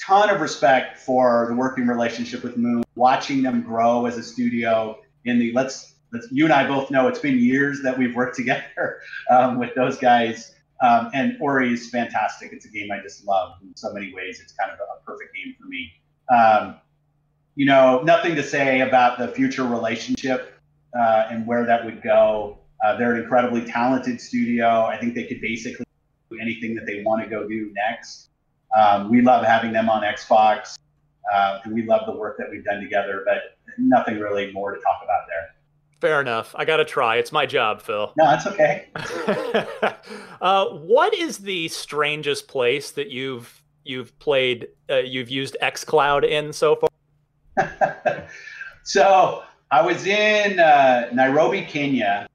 [0.00, 4.98] ton of respect for the working relationship with Moon, watching them grow as a studio
[5.24, 8.36] in the let's let's you and I both know it's been years that we've worked
[8.36, 10.54] together um, with those guys.
[10.82, 12.54] Um, and Ori is fantastic.
[12.54, 14.40] It's a game I just love in so many ways.
[14.40, 15.92] It's kind of a, perfect game for me.
[16.32, 16.76] Um,
[17.54, 20.54] you know, nothing to say about the future relationship
[20.98, 22.59] uh, and where that would go.
[22.84, 24.84] Uh, they're an incredibly talented studio.
[24.84, 25.84] I think they could basically
[26.30, 28.30] do anything that they want to go do next.
[28.76, 30.78] Um, we love having them on Xbox,
[31.32, 33.22] uh, and we love the work that we've done together.
[33.26, 35.54] But nothing really more to talk about there.
[36.00, 36.54] Fair enough.
[36.56, 37.16] I got to try.
[37.16, 38.12] It's my job, Phil.
[38.16, 38.88] No, it's okay.
[40.40, 44.68] uh, what is the strangest place that you've you've played?
[44.88, 46.88] Uh, you've used XCloud in so far?
[48.84, 52.26] so I was in uh, Nairobi, Kenya,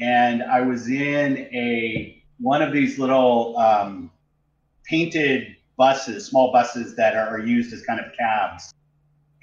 [0.00, 4.10] and I was in a one of these little um,
[4.84, 8.74] painted buses, small buses that are, are used as kind of cabs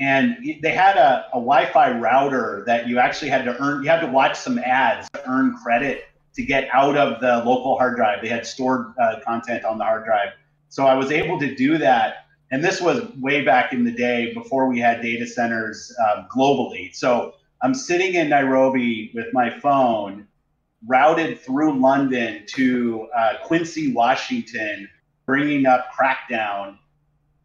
[0.02, 3.84] and they had a, a Wi-Fi router that you actually had to earn.
[3.84, 7.78] You had to watch some ads to earn credit to get out of the local
[7.78, 8.24] hard drive.
[8.24, 10.30] They had stored uh, content on the hard drive,
[10.70, 12.26] so I was able to do that.
[12.50, 16.94] And this was way back in the day before we had data centers uh, globally.
[16.96, 20.28] So I'm sitting in Nairobi with my phone,
[20.88, 24.90] routed through London to uh, Quincy, Washington,
[25.26, 26.78] bringing up Crackdown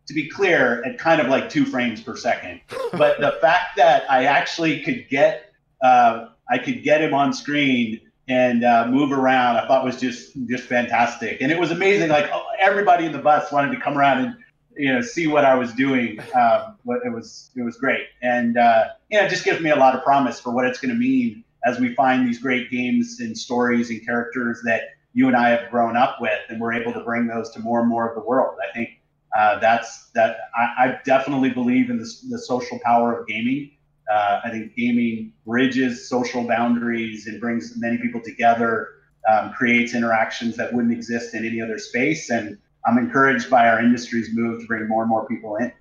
[0.06, 2.60] to be clear, at kind of like two frames per second.
[2.92, 8.00] But the fact that I actually could get uh, I could get him on screen
[8.28, 11.42] and uh, move around, I thought was just just fantastic.
[11.42, 12.08] And it was amazing.
[12.08, 14.36] Like oh, everybody in the bus wanted to come around and
[14.76, 16.20] you know see what I was doing.
[16.34, 19.76] Um, it was it was great, and uh, you know, it just gives me a
[19.76, 23.18] lot of promise for what it's going to mean as we find these great games
[23.20, 26.92] and stories and characters that you and I have grown up with, and we're able
[26.92, 28.56] to bring those to more and more of the world.
[28.66, 28.90] I think
[29.36, 30.36] uh, that's that.
[30.54, 33.72] I, I, definitely believe in the, the social power of gaming.
[34.10, 38.90] Uh, I think gaming bridges social boundaries and brings many people together,
[39.28, 42.30] um, creates interactions that wouldn't exist in any other space.
[42.30, 45.72] And I'm encouraged by our industry's move to bring more and more people in.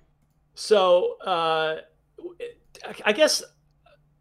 [0.54, 1.80] So, uh,
[3.04, 3.42] I guess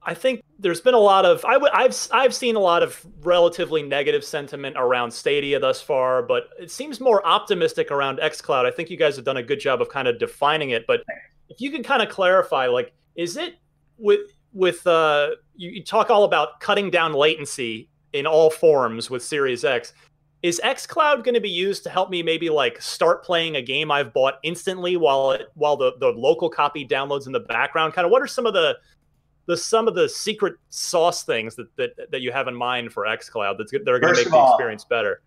[0.04, 3.06] I think there's been a lot of I w- I've I've seen a lot of
[3.22, 8.66] relatively negative sentiment around Stadia thus far, but it seems more optimistic around XCloud.
[8.66, 11.02] I think you guys have done a good job of kind of defining it, but
[11.50, 13.56] if you can kind of clarify, like, is it
[13.98, 19.22] with with uh, you, you talk all about cutting down latency in all forms with
[19.22, 19.94] Series X.
[20.42, 23.92] Is XCloud going to be used to help me maybe like start playing a game
[23.92, 27.94] I've bought instantly while it, while the, the local copy downloads in the background?
[27.94, 28.78] Kind of what are some of the
[29.48, 33.06] the some of the secret sauce things that that, that you have in mind for
[33.06, 35.22] xCloud that's that are going to make the all, experience better?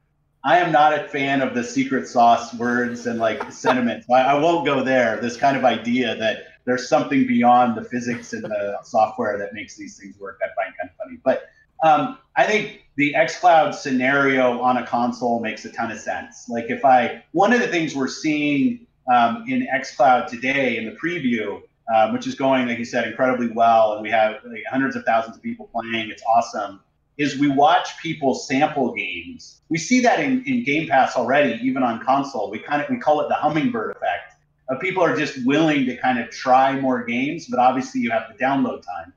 [0.44, 4.08] I am not a fan of the secret sauce words and like sentiments.
[4.10, 5.20] I, I won't go there.
[5.20, 9.76] This kind of idea that there's something beyond the physics and the software that makes
[9.76, 10.38] these things work.
[10.42, 11.48] I find kind of funny, but
[11.82, 16.48] um, I think the xCloud scenario on a console makes a ton of sense.
[16.48, 20.92] Like if I, one of the things we're seeing um, in xCloud today in the
[20.92, 21.62] preview
[21.94, 23.94] um, which is going, like you said, incredibly well.
[23.94, 26.10] And we have like, hundreds of thousands of people playing.
[26.10, 26.80] It's awesome.
[27.16, 29.60] Is we watch people sample games.
[29.68, 32.50] We see that in, in Game Pass already, even on console.
[32.50, 34.34] We kind of we call it the hummingbird effect.
[34.68, 38.24] Uh, people are just willing to kind of try more games, but obviously you have
[38.30, 39.12] the download time.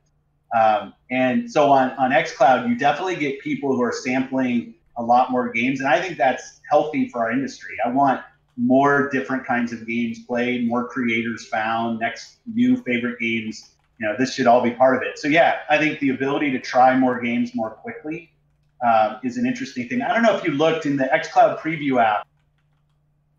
[0.53, 5.31] Um, and so on on XCloud, you definitely get people who are sampling a lot
[5.31, 7.75] more games, and I think that's healthy for our industry.
[7.85, 8.21] I want
[8.61, 13.71] more different kinds of games played, more creators found, next new favorite games.
[13.99, 15.17] You know, this should all be part of it.
[15.17, 18.31] So yeah, I think the ability to try more games more quickly
[18.85, 20.01] uh, is an interesting thing.
[20.01, 22.27] I don't know if you looked in the XCloud preview app.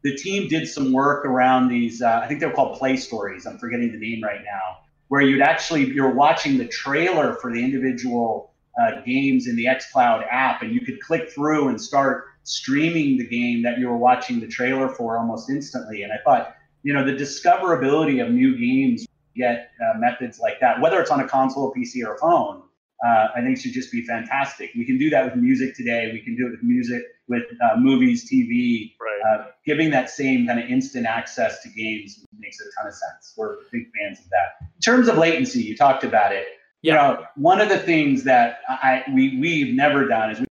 [0.02, 2.02] The team did some work around these.
[2.02, 3.46] Uh, I think they're called Play Stories.
[3.46, 4.78] I'm forgetting the name right now.
[5.06, 10.26] Where you'd actually you're watching the trailer for the individual uh, games in the XCloud
[10.30, 14.40] app, and you could click through and start streaming the game that you were watching
[14.40, 16.02] the trailer for almost instantly.
[16.02, 20.80] And I thought, you know, the discoverability of new games get uh, methods like that,
[20.80, 22.62] whether it's on a console, PC, or a phone,
[23.04, 24.70] uh, I think should just be fantastic.
[24.76, 26.10] We can do that with music today.
[26.12, 28.92] We can do it with music, with uh, movies, TV.
[29.00, 29.40] Right.
[29.40, 33.34] Uh, giving that same kind of instant access to games makes a ton of sense.
[33.36, 34.66] We're big fans of that.
[34.76, 36.46] In terms of latency, you talked about it.
[36.82, 36.92] Yeah.
[36.92, 40.46] You know, one of the things that I we we've never done is we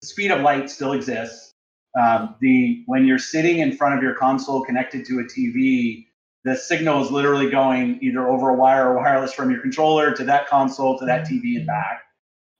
[0.00, 1.54] the speed of light still exists.
[2.00, 6.06] Um, the when you're sitting in front of your console connected to a TV,
[6.44, 10.24] the signal is literally going either over a wire or wireless from your controller to
[10.24, 12.02] that console to that TV and back.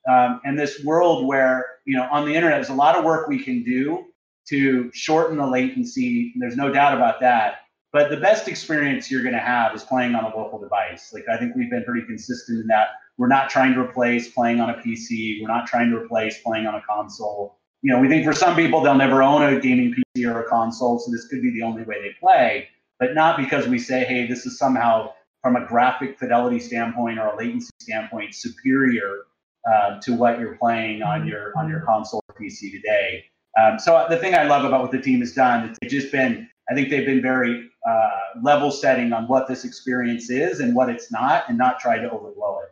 [0.09, 3.29] Um, and this world where you know on the internet, there's a lot of work
[3.29, 4.07] we can do
[4.49, 6.35] to shorten the latency.
[6.39, 7.61] There's no doubt about that.
[7.93, 11.13] But the best experience you're going to have is playing on a local device.
[11.13, 12.89] Like I think we've been pretty consistent in that.
[13.21, 15.43] We're not trying to replace playing on a PC.
[15.43, 17.59] We're not trying to replace playing on a console.
[17.83, 20.49] You know, we think for some people they'll never own a gaming PC or a
[20.49, 22.69] console, so this could be the only way they play.
[22.99, 25.13] But not because we say, hey, this is somehow
[25.43, 29.25] from a graphic fidelity standpoint or a latency standpoint superior
[29.71, 33.27] uh, to what you're playing on your on your console or PC today.
[33.61, 36.49] Um, so the thing I love about what the team has done, it's just been
[36.71, 40.89] I think they've been very uh, level setting on what this experience is and what
[40.89, 42.71] it's not, and not try to overblow it.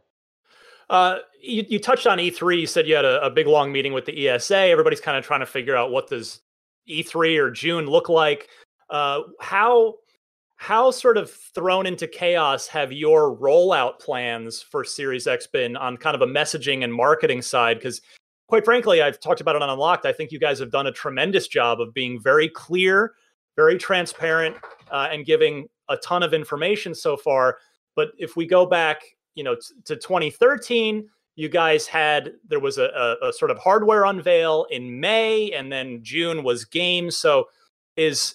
[0.90, 2.60] Uh, you, you, touched on E3.
[2.60, 4.56] You said you had a, a, big long meeting with the ESA.
[4.56, 6.40] Everybody's kind of trying to figure out what does
[6.88, 8.48] E3 or June look like.
[8.88, 9.96] Uh, how
[10.56, 15.96] how sort of thrown into chaos have your rollout plans for Series X been on
[15.96, 17.76] kind of a messaging and marketing side?
[17.78, 18.00] Because
[18.48, 20.04] quite frankly, I've talked about it on Unlocked.
[20.04, 23.12] I think you guys have done a tremendous job of being very clear,
[23.54, 24.56] very transparent,
[24.90, 27.58] uh, and giving a ton of information so far.
[27.94, 29.02] But if we go back,
[29.38, 33.58] you know, t- to 2013, you guys had there was a, a, a sort of
[33.58, 37.16] hardware unveil in May, and then June was games.
[37.16, 37.46] So
[37.96, 38.34] is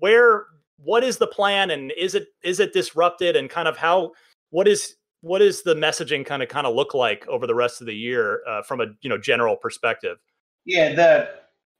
[0.00, 0.46] where
[0.82, 4.12] what is the plan and is it is it disrupted and kind of how
[4.50, 7.80] what is what is the messaging kind of kind of look like over the rest
[7.80, 10.18] of the year uh, from a you know general perspective
[10.64, 11.28] yeah the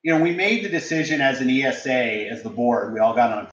[0.03, 3.33] you know we made the decision as an esa as the board we all got
[3.33, 3.49] on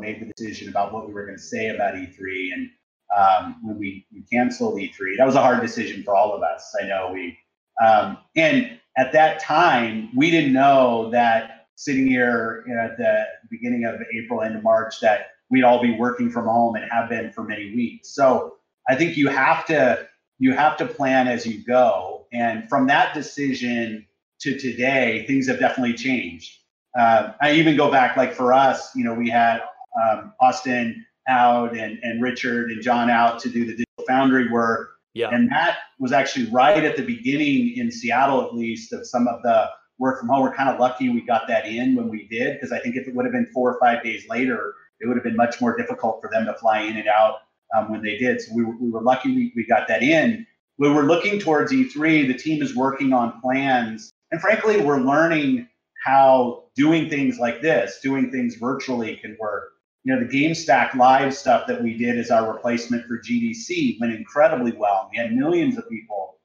[0.00, 2.70] made the decision about what we were going to say about e3 and
[3.16, 6.74] um, when we, we canceled e3 that was a hard decision for all of us
[6.82, 7.36] i know we
[7.82, 13.24] um, and at that time we didn't know that sitting here you know, at the
[13.50, 17.08] beginning of April, end of March, that we'd all be working from home and have
[17.08, 18.14] been for many weeks.
[18.14, 18.56] So
[18.88, 20.06] I think you have to
[20.38, 22.26] you have to plan as you go.
[22.32, 24.06] And from that decision
[24.40, 26.58] to today, things have definitely changed.
[26.98, 29.60] Uh, I even go back, like for us, you know, we had
[30.02, 34.90] um, Austin out and, and Richard and John out to do the digital foundry work.
[35.14, 35.28] Yeah.
[35.30, 39.42] And that was actually right at the beginning in Seattle, at least, of some of
[39.42, 39.68] the
[39.98, 40.42] work from home.
[40.42, 43.06] We're kind of lucky we got that in when we did, because I think if
[43.06, 45.76] it would have been four or five days later, it would have been much more
[45.76, 47.40] difficult for them to fly in and out
[47.76, 48.40] um, when they did.
[48.40, 50.46] So we were, we were lucky we, we got that in.
[50.76, 54.10] When we're looking towards E3, the team is working on plans.
[54.30, 55.68] And frankly, we're learning
[56.04, 59.72] how doing things like this, doing things virtually can work.
[60.04, 64.12] You know, the GameStack Live stuff that we did as our replacement for GDC went
[64.12, 65.08] incredibly well.
[65.12, 66.38] We had millions of people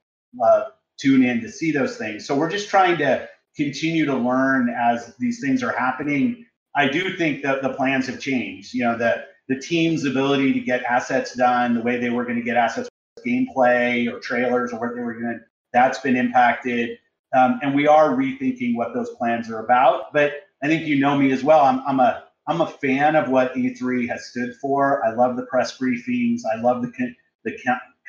[0.44, 0.66] uh,
[1.00, 2.26] tune in to see those things.
[2.26, 6.46] So we're just trying to continue to learn as these things are happening.
[6.76, 8.74] I do think that the plans have changed.
[8.74, 12.36] You know, the the team's ability to get assets done, the way they were going
[12.36, 12.90] to get assets,
[13.26, 15.40] gameplay or trailers or what they were going to,
[15.74, 16.98] that's been impacted.
[17.36, 20.14] Um, and we are rethinking what those plans are about.
[20.14, 20.34] But
[20.64, 21.62] I think you know me as well.
[21.62, 25.06] I'm, I'm a I'm a fan of what E3 has stood for.
[25.06, 26.42] I love the press briefings.
[26.52, 26.92] I love the
[27.44, 27.58] the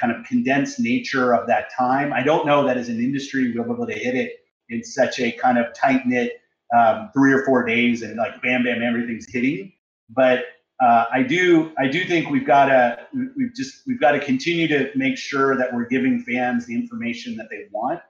[0.00, 2.12] kind of condensed nature of that time.
[2.12, 4.32] I don't know that as an industry we'll be able to hit it
[4.68, 6.40] in such a kind of tight knit
[6.76, 9.72] um, three or four days and like bam bam everything's hitting.
[10.10, 10.44] But
[10.80, 12.98] uh, I do I do think we've got to
[13.36, 17.36] we've just we've got to continue to make sure that we're giving fans the information
[17.36, 18.00] that they want,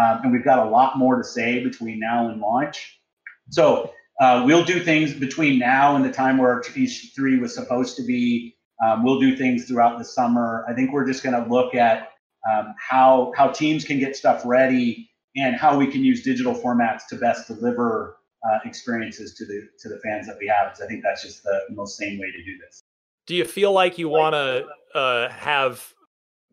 [0.00, 3.00] um, and we've got a lot more to say between now and launch.
[3.48, 8.02] So uh, we'll do things between now and the time where E3 was supposed to
[8.02, 8.54] be.
[8.84, 10.64] Um, we'll do things throughout the summer.
[10.68, 12.10] I think we're just going to look at
[12.50, 17.06] um, how how teams can get stuff ready and how we can use digital formats
[17.08, 20.68] to best deliver uh, experiences to the to the fans that we have.
[20.68, 22.80] Because I think that's just the most sane way to do this.
[23.26, 24.66] Do you feel like you want to
[24.98, 25.94] uh, have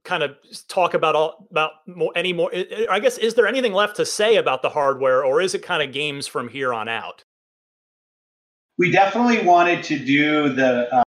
[0.04, 0.38] kind of
[0.70, 2.52] talk about all about more, any more?
[2.90, 5.84] I guess is there anything left to say about the hardware, or is it kind
[5.84, 7.24] of games from here on out?
[8.78, 11.04] We definitely wanted to do the uh,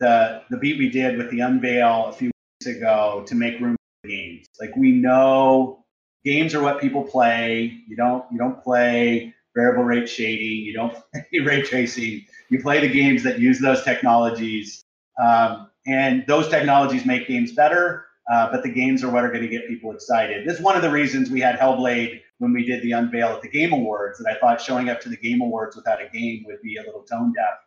[0.00, 3.76] the the beat we did with the unveil a few weeks ago to make room
[4.02, 4.46] for games.
[4.60, 5.84] Like we know
[6.24, 7.80] games are what people play.
[7.86, 10.64] You don't you don't play variable rate shading.
[10.64, 12.26] You don't play ray tracing.
[12.48, 14.82] You play the games that use those technologies,
[15.22, 18.06] um, and those technologies make games better.
[18.30, 20.46] Uh, but the games are what are going to get people excited.
[20.46, 23.42] This is one of the reasons we had Hellblade when we did the unveil at
[23.42, 26.42] the Game Awards, and I thought showing up to the Game Awards without a game
[26.46, 27.58] would be a little tone deaf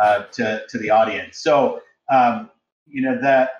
[0.00, 1.38] uh, to to the audience.
[1.38, 2.48] So um,
[2.86, 3.50] you know that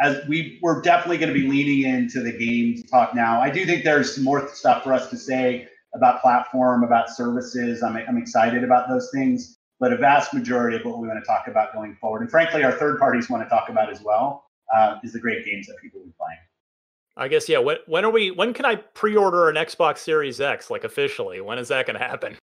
[0.00, 3.40] as we we're definitely going to be leaning into the game talk now.
[3.40, 7.82] I do think there's more stuff for us to say about platform, about services.
[7.82, 11.26] I'm I'm excited about those things, but a vast majority of what we want to
[11.26, 14.46] talk about going forward, and frankly, our third parties want to talk about as well,
[14.74, 16.38] uh, is the great games that people will be playing.
[17.16, 17.58] I guess yeah.
[17.58, 18.30] When when are we?
[18.30, 21.40] When can I pre-order an Xbox Series X like officially?
[21.40, 22.36] When is that going to happen?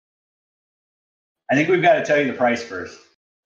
[1.51, 2.99] I think we've got to tell you the price first.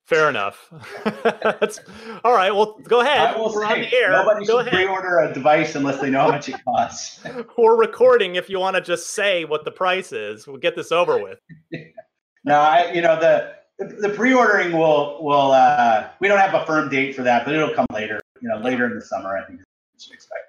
[0.06, 0.68] Fair enough.
[1.04, 1.78] That's
[2.24, 2.50] all right.
[2.52, 3.36] Well, go ahead.
[3.38, 4.10] We're say, on the air.
[4.10, 4.72] Nobody go should ahead.
[4.72, 7.20] pre-order a device unless they know how much it costs.
[7.56, 8.34] We're recording.
[8.34, 11.38] If you want to just say what the price is, we'll get this over with.
[12.44, 12.92] no, I.
[12.92, 15.52] You know the the, the pre-ordering will will.
[15.52, 18.20] Uh, we don't have a firm date for that, but it'll come later.
[18.40, 19.36] You know, later in the summer.
[19.36, 19.64] I think you
[20.00, 20.48] should expect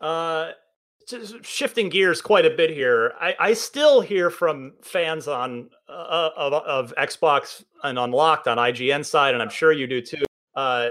[0.00, 0.50] Uh,
[1.42, 3.14] shifting gears quite a bit here.
[3.20, 9.04] I, I still hear from fans on uh, of, of Xbox and Unlocked on IGN
[9.04, 10.24] side, and I'm sure you do too.
[10.54, 10.90] Uh,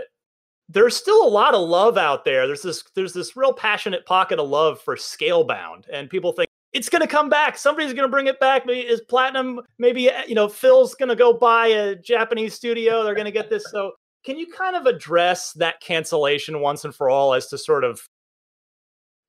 [0.69, 2.47] there's still a lot of love out there.
[2.47, 6.89] There's this there's this real passionate pocket of love for Scalebound, and people think it's
[6.89, 7.57] going to come back.
[7.57, 8.65] Somebody's going to bring it back.
[8.65, 9.61] Maybe is Platinum.
[9.77, 13.03] Maybe uh, you know Phil's going to go buy a Japanese studio.
[13.03, 13.65] They're going to get this.
[13.69, 13.91] So
[14.25, 18.01] can you kind of address that cancellation once and for all as to sort of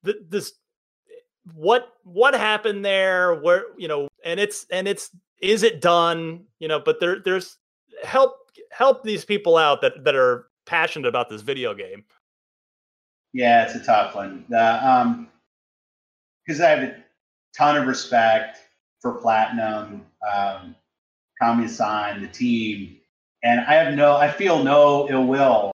[0.06, 0.52] the, this
[1.54, 3.34] what what happened there?
[3.34, 5.10] Where you know, and it's and it's
[5.42, 6.44] is it done?
[6.58, 7.58] You know, but there there's
[8.04, 8.36] help
[8.70, 12.04] help these people out that that are passionate about this video game.
[13.32, 14.44] Yeah, it's a tough one.
[14.54, 15.28] Um,
[16.44, 16.96] because I have a
[17.56, 18.58] ton of respect
[19.00, 20.76] for Platinum, um,
[21.42, 22.96] Kamiya-san, the team,
[23.42, 25.72] and I have no, I feel no ill will.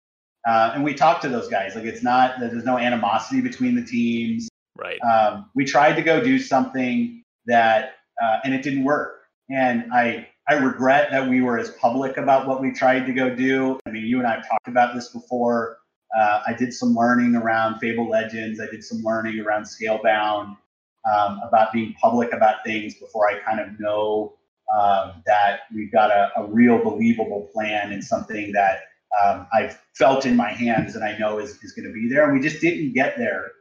[0.47, 1.75] Uh, and we talked to those guys.
[1.75, 4.49] Like it's not that there's no animosity between the teams.
[4.77, 4.99] Right.
[5.01, 9.23] Um, we tried to go do something that, uh, and it didn't work.
[9.51, 13.35] And I I regret that we were as public about what we tried to go
[13.35, 13.81] do.
[13.85, 15.79] I mean, you and I have talked about this before.
[16.17, 18.61] Uh, I did some learning around Fable Legends.
[18.61, 20.57] I did some learning around Scalebound
[21.05, 24.35] um, about being public about things before I kind of know
[24.77, 28.81] um, that we've got a, a, real believable plan and something that
[29.23, 32.25] um, I've felt in my hands and I know is, is going to be there.
[32.25, 33.53] And we just didn't get there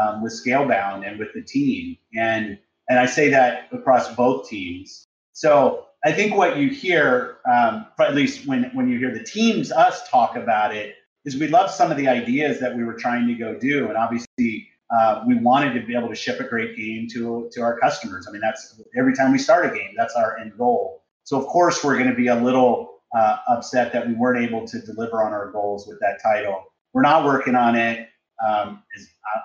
[0.00, 1.96] um, with Scalebound and with the team.
[2.16, 2.58] And
[2.88, 5.06] and I say that across both teams.
[5.32, 9.70] So I think what you hear, um, at least when, when you hear the teams,
[9.70, 13.28] us talk about it, is we love some of the ideas that we were trying
[13.28, 13.88] to go do.
[13.88, 17.62] And obviously, uh, we wanted to be able to ship a great game to, to
[17.62, 18.26] our customers.
[18.28, 21.04] I mean, that's every time we start a game, that's our end goal.
[21.22, 24.66] So, of course, we're going to be a little uh, upset that we weren't able
[24.66, 26.64] to deliver on our goals with that title.
[26.92, 28.08] We're not working on it.
[28.46, 28.82] Um,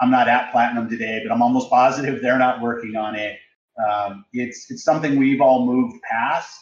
[0.01, 3.39] I'm not at Platinum today, but I'm almost positive they're not working on it
[3.78, 6.59] um, it's it's something we've all moved past,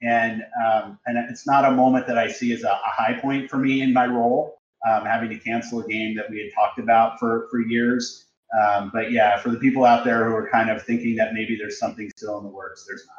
[0.00, 3.50] and um, and it's not a moment that I see as a, a high point
[3.50, 6.78] for me in my role, um, having to cancel a game that we had talked
[6.78, 8.26] about for for years.
[8.60, 11.56] Um, but yeah, for the people out there who are kind of thinking that maybe
[11.56, 13.16] there's something still in the works, there's not.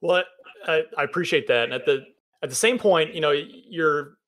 [0.00, 0.24] Well,
[0.66, 1.64] I, I appreciate that.
[1.64, 2.06] And at the
[2.42, 4.18] at the same point, you know, you're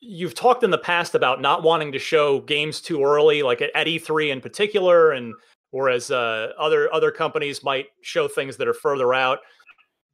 [0.00, 3.70] you've talked in the past about not wanting to show games too early, like at,
[3.74, 5.34] at E3 in particular, and
[5.70, 9.38] whereas uh, other other companies might show things that are further out.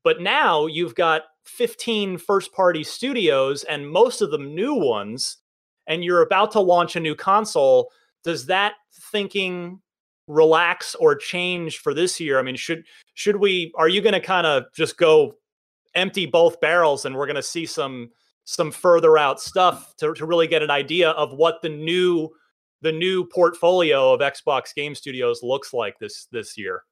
[0.04, 5.38] But now you've got 15 first party studios and most of them new ones,
[5.86, 7.90] and you're about to launch a new console.
[8.22, 8.74] Does that
[9.10, 9.80] thinking
[10.26, 12.38] relax or change for this year?
[12.38, 12.84] I mean, should
[13.14, 15.34] should we are you going to kind of just go
[15.94, 18.10] empty both barrels and we're going to see some
[18.44, 22.28] some further out stuff to, to really get an idea of what the new
[22.82, 26.82] the new portfolio of Xbox Game Studios looks like this this year.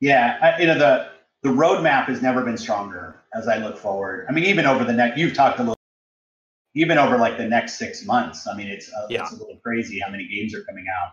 [0.00, 1.08] Yeah, I, you know the
[1.42, 4.26] the roadmap has never been stronger as I look forward.
[4.28, 5.76] I mean, even over the next, you've talked a little,
[6.74, 8.48] even over like the next six months.
[8.48, 9.22] I mean, it's uh, yeah.
[9.22, 11.12] it's a little crazy how many games are coming out.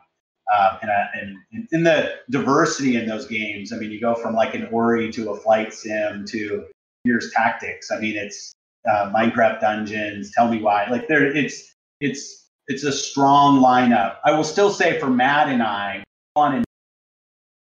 [0.54, 1.06] Uh, and, uh,
[1.52, 5.12] and in the diversity in those games, I mean, you go from like an Ori
[5.12, 6.66] to a flight sim to
[7.06, 7.92] Gears Tactics.
[7.92, 8.54] I mean, it's
[8.90, 10.32] uh, Minecraft Dungeons.
[10.32, 10.88] Tell me why.
[10.90, 14.18] Like there, it's it's it's a strong lineup.
[14.24, 16.04] I will still say for Matt and I,
[16.36, 16.64] on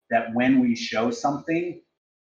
[0.10, 1.82] that when we show something,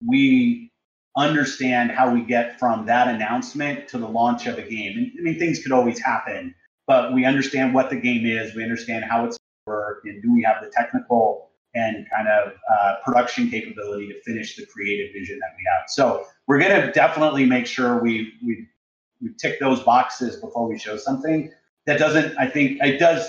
[0.07, 0.71] we
[1.17, 4.99] understand how we get from that announcement to the launch of a game.
[4.99, 6.55] And I mean, things could always happen,
[6.87, 8.55] but we understand what the game is.
[8.55, 11.51] We understand how it's work, and do we have the technical
[11.83, 15.85] and kind of uh, production capability to finish the creative vision that we have.
[15.99, 16.03] So
[16.47, 18.12] we're going to definitely make sure we
[18.47, 18.53] we
[19.22, 21.39] we tick those boxes before we show something
[21.87, 23.22] that doesn't, I think, it does,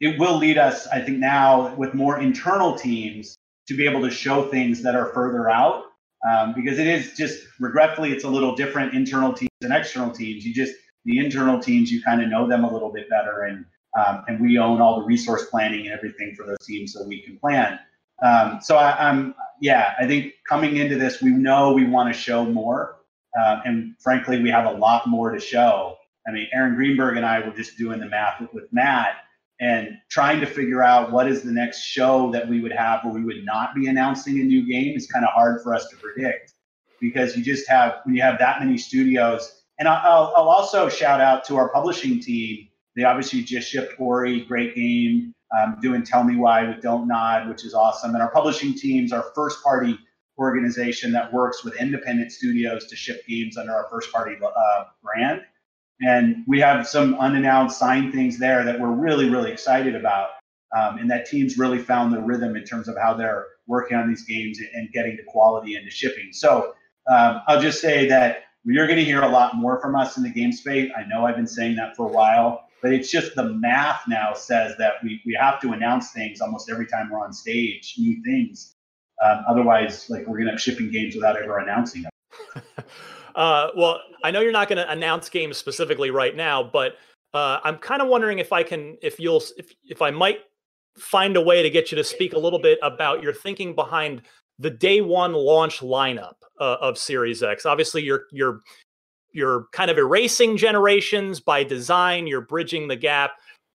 [0.00, 3.36] it will lead us, I think, now with more internal teams
[3.68, 5.84] to be able to show things that are further out.
[6.28, 10.44] Um, because it is just, regretfully, it's a little different internal teams and external teams.
[10.46, 10.74] You just,
[11.04, 13.42] the internal teams, you kind of know them a little bit better.
[13.42, 13.64] And,
[13.98, 17.22] um, and we own all the resource planning and everything for those teams so we
[17.22, 17.78] can plan.
[18.22, 22.18] Um, so I, am yeah, I think coming into this, we know we want to
[22.18, 23.00] show more.
[23.38, 25.96] Uh, and frankly, we have a lot more to show.
[26.26, 29.16] I mean, Aaron Greenberg and I were just doing the math with, with Matt
[29.60, 33.14] and trying to figure out what is the next show that we would have where
[33.14, 35.96] we would not be announcing a new game is kind of hard for us to
[35.96, 36.54] predict
[37.00, 39.62] because you just have when you have that many studios.
[39.78, 42.68] And I'll, I'll also shout out to our publishing team.
[42.96, 47.48] They obviously just shipped Ori, great game, um, doing Tell Me Why with Don't Nod,
[47.48, 48.14] which is awesome.
[48.14, 49.98] And our publishing team's our first party
[50.38, 55.42] organization that works with independent studios to ship games under our first party uh, brand.
[56.00, 60.30] And we have some unannounced signed things there that we're really, really excited about.
[60.76, 64.08] Um, and that team's really found the rhythm in terms of how they're working on
[64.08, 66.30] these games and getting the quality into shipping.
[66.32, 66.74] So
[67.10, 70.22] um, I'll just say that you're going to hear a lot more from us in
[70.22, 70.90] the game space.
[70.96, 72.64] I know I've been saying that for a while.
[72.82, 76.68] But it's just the math now says that we, we have to announce things almost
[76.68, 78.74] every time we're on stage, new things.
[79.24, 82.10] Um, otherwise, like we're gonna have shipping games without ever announcing them.
[83.36, 86.96] uh, well, I know you're not to announce games specifically right now, but
[87.34, 90.40] uh, I'm kind of wondering if I can, if you'll, if if I might
[90.98, 94.22] find a way to get you to speak a little bit about your thinking behind
[94.58, 97.64] the day one launch lineup uh, of Series X.
[97.64, 98.60] Obviously, you're you're
[99.32, 102.26] you're kind of erasing generations by design.
[102.26, 103.32] You're bridging the gap,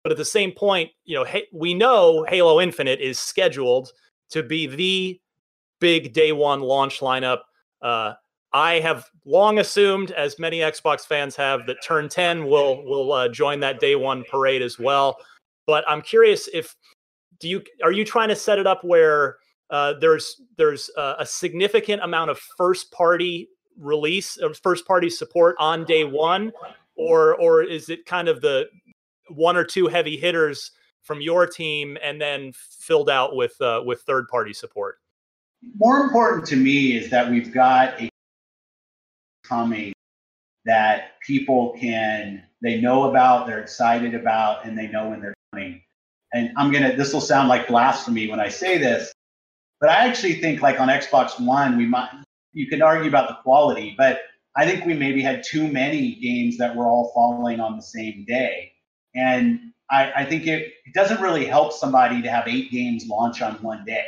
[0.03, 3.91] but at the same point, you know, we know Halo Infinite is scheduled
[4.31, 5.19] to be the
[5.79, 7.39] big day one launch lineup.
[7.81, 8.13] Uh,
[8.53, 13.27] I have long assumed, as many Xbox fans have, that Turn 10 will will uh,
[13.29, 15.17] join that day one parade as well.
[15.65, 16.75] But I'm curious if
[17.39, 19.37] do you are you trying to set it up where
[19.69, 25.55] uh, there's there's uh, a significant amount of first party release or first party support
[25.59, 26.51] on day one,
[26.95, 28.67] or or is it kind of the
[29.29, 30.71] one or two heavy hitters
[31.01, 34.97] from your team and then filled out with uh, with third party support?
[35.77, 38.09] More important to me is that we've got a
[39.43, 39.93] coming
[40.65, 45.81] that people can they know about, they're excited about, and they know when they're coming.
[46.33, 49.11] And I'm gonna this will sound like blasphemy when I say this,
[49.79, 52.09] but I actually think like on Xbox One, we might
[52.53, 54.21] you can argue about the quality, but
[54.55, 58.23] I think we maybe had too many games that were all falling on the same
[58.27, 58.71] day.
[59.15, 63.41] And I, I think it, it doesn't really help somebody to have eight games launch
[63.41, 64.05] on one day.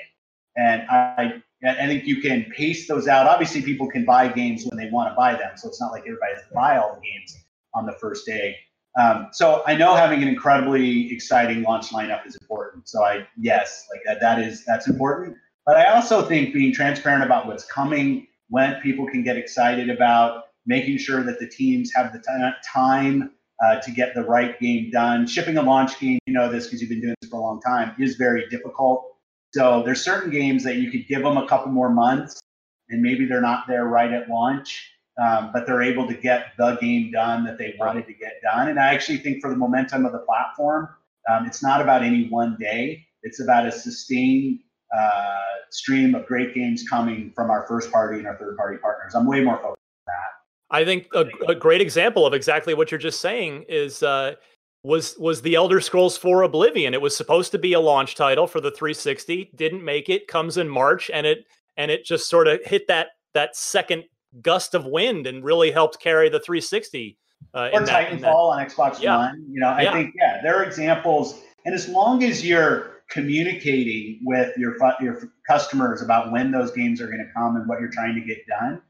[0.56, 3.28] And I, I think you can pace those out.
[3.28, 6.04] Obviously, people can buy games when they want to buy them, so it's not like
[6.04, 7.36] everybody has to buy all the games
[7.74, 8.56] on the first day.
[8.98, 12.88] Um, so I know having an incredibly exciting launch lineup is important.
[12.88, 15.36] So I yes, like that, that is that's important.
[15.66, 20.46] But I also think being transparent about what's coming, when people can get excited about,
[20.66, 23.32] making sure that the teams have the t- time
[23.64, 25.26] uh, to get the right game done.
[25.28, 27.62] Shipping a launch game, you know this because you've been doing this for a long
[27.62, 29.16] time, is very difficult.
[29.54, 32.42] So there's certain games that you could give them a couple more months,
[32.90, 34.92] and maybe they're not there right at launch,
[35.22, 38.68] um, but they're able to get the game done that they wanted to get done.
[38.68, 40.90] And I actually think for the momentum of the platform,
[41.30, 43.06] um, it's not about any one day.
[43.24, 44.60] It's about a sustained
[44.98, 45.36] uh,
[45.72, 49.16] stream of great games coming from our first party and our third party partners.
[49.16, 50.76] I'm way more focused on that.
[50.76, 54.04] I think a, a great example of exactly what you're just saying is.
[54.04, 54.36] Uh,
[54.84, 56.94] was was the Elder Scrolls 4 Oblivion.
[56.94, 60.58] It was supposed to be a launch title for the 360, didn't make it, comes
[60.58, 64.04] in March and it and it just sort of hit that that second
[64.42, 67.18] gust of wind and really helped carry the 360
[67.54, 69.18] uh, or Titanfall that, on Xbox yeah.
[69.18, 69.46] One.
[69.50, 69.94] You know, I yeah.
[69.94, 76.02] think yeah, there are examples and as long as you're communicating with your your customers
[76.02, 78.82] about when those games are going to come and what you're trying to get done,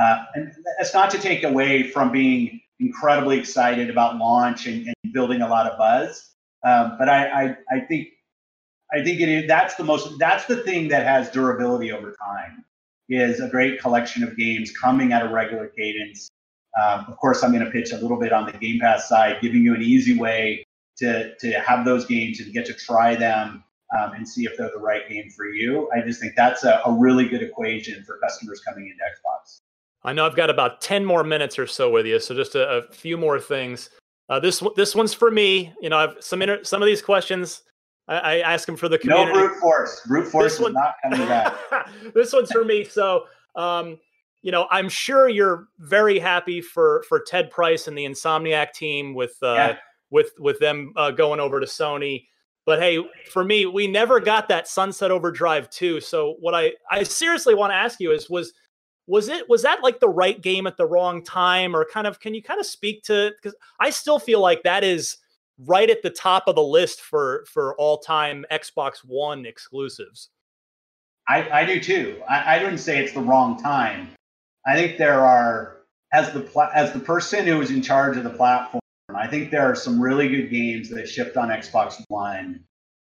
[0.00, 5.12] uh, and that's not to take away from being incredibly excited about launch and, and
[5.12, 6.32] building a lot of buzz.
[6.64, 8.08] Um, but I, I, I think
[8.92, 12.64] I think it is, that's the most that's the thing that has durability over time
[13.08, 16.28] is a great collection of games coming at a regular cadence.
[16.76, 19.38] Um, of course, I'm going to pitch a little bit on the Game Pass side,
[19.40, 20.65] giving you an easy way
[20.98, 23.64] to to have those games and get to try them
[23.98, 25.88] um, and see if they're the right game for you.
[25.94, 29.60] I just think that's a, a really good equation for customers coming into Xbox.
[30.02, 32.68] I know I've got about 10 more minutes or so with you, so just a,
[32.68, 33.90] a few more things.
[34.28, 35.72] Uh, this this one's for me.
[35.80, 37.62] You know, I've some inter- some of these questions
[38.08, 39.32] I, I ask them for the community.
[39.32, 40.00] No brute force.
[40.06, 41.54] Brute force this is one, not coming back.
[42.14, 42.84] this one's for me.
[42.84, 43.24] So,
[43.54, 43.98] um,
[44.42, 49.14] you know, I'm sure you're very happy for for Ted Price and the Insomniac team
[49.14, 49.76] with uh, yeah.
[50.10, 52.26] With with them uh, going over to Sony.
[52.64, 52.98] But hey,
[53.30, 56.00] for me, we never got that Sunset Overdrive too.
[56.00, 58.52] So what I I seriously want to ask you is was
[59.06, 62.20] was it was that like the right game at the wrong time or kind of
[62.20, 65.18] can you kind of speak to because i still feel like that is
[65.66, 70.30] right at the top of the list for for all-time xbox one exclusives
[71.28, 74.08] i i do too i, I didn't say it's the wrong time
[74.66, 75.78] i think there are
[76.12, 78.80] as the pla- as the person who was in charge of the platform
[79.14, 82.64] i think there are some really good games that shipped on xbox one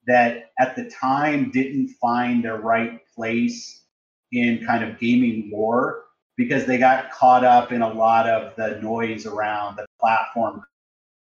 [0.07, 3.84] that at the time didn't find their right place
[4.32, 6.05] in kind of gaming lore
[6.36, 10.62] because they got caught up in a lot of the noise around the platform,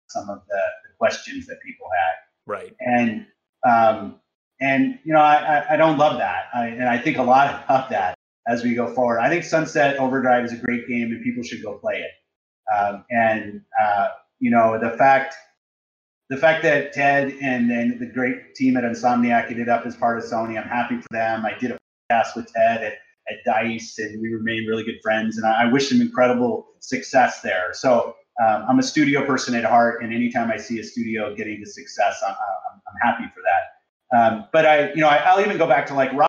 [0.08, 2.52] some of the, the questions that people had.
[2.52, 2.74] Right.
[2.80, 3.26] And
[3.64, 4.20] um,
[4.60, 6.46] and you know, I, I don't love that.
[6.54, 9.20] I, and I think a lot of that as we go forward.
[9.20, 12.10] I think Sunset Overdrive is a great game and people should go play it.
[12.76, 14.08] Um, and uh,
[14.40, 15.34] you know, the fact
[16.28, 20.18] the fact that Ted and, and the great team at Insomniac ended up as part
[20.18, 21.46] of Sony, I'm happy for them.
[21.46, 21.78] I did a
[22.10, 22.94] podcast with Ted at,
[23.28, 25.36] at Dice, and we remain really good friends.
[25.36, 27.68] And I, I wish him incredible success there.
[27.74, 31.60] So um, I'm a studio person at heart, and anytime I see a studio getting
[31.64, 34.16] to success, I'm, I'm, happy for that.
[34.16, 36.26] Um, but I, you know, I, will even go back to like Ryse.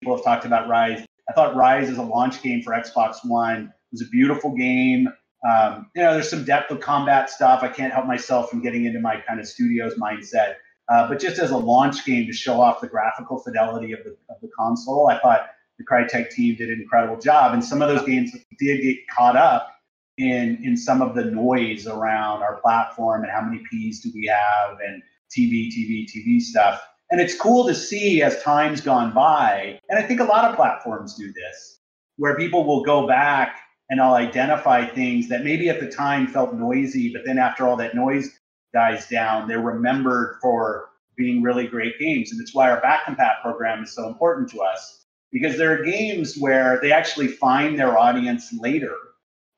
[0.00, 1.04] People have talked about Ryse.
[1.28, 5.06] I thought Ryse as a launch game for Xbox One it was a beautiful game.
[5.48, 7.62] Um, you know, there's some depth of combat stuff.
[7.62, 10.54] I can't help myself from getting into my kind of studio's mindset.
[10.88, 14.10] Uh, but just as a launch game to show off the graphical fidelity of the,
[14.28, 17.54] of the console, I thought the Crytek team did an incredible job.
[17.54, 19.72] And some of those games did get caught up
[20.18, 24.26] in in some of the noise around our platform and how many P's do we
[24.26, 25.02] have and
[25.36, 26.82] TV, TV, TV stuff.
[27.10, 30.56] And it's cool to see as time's gone by, and I think a lot of
[30.56, 31.80] platforms do this,
[32.16, 33.58] where people will go back
[33.92, 37.76] and I'll identify things that maybe at the time felt noisy, but then after all
[37.76, 38.30] that noise
[38.72, 42.32] dies down, they're remembered for being really great games.
[42.32, 45.84] And it's why our back compat program is so important to us because there are
[45.84, 48.96] games where they actually find their audience later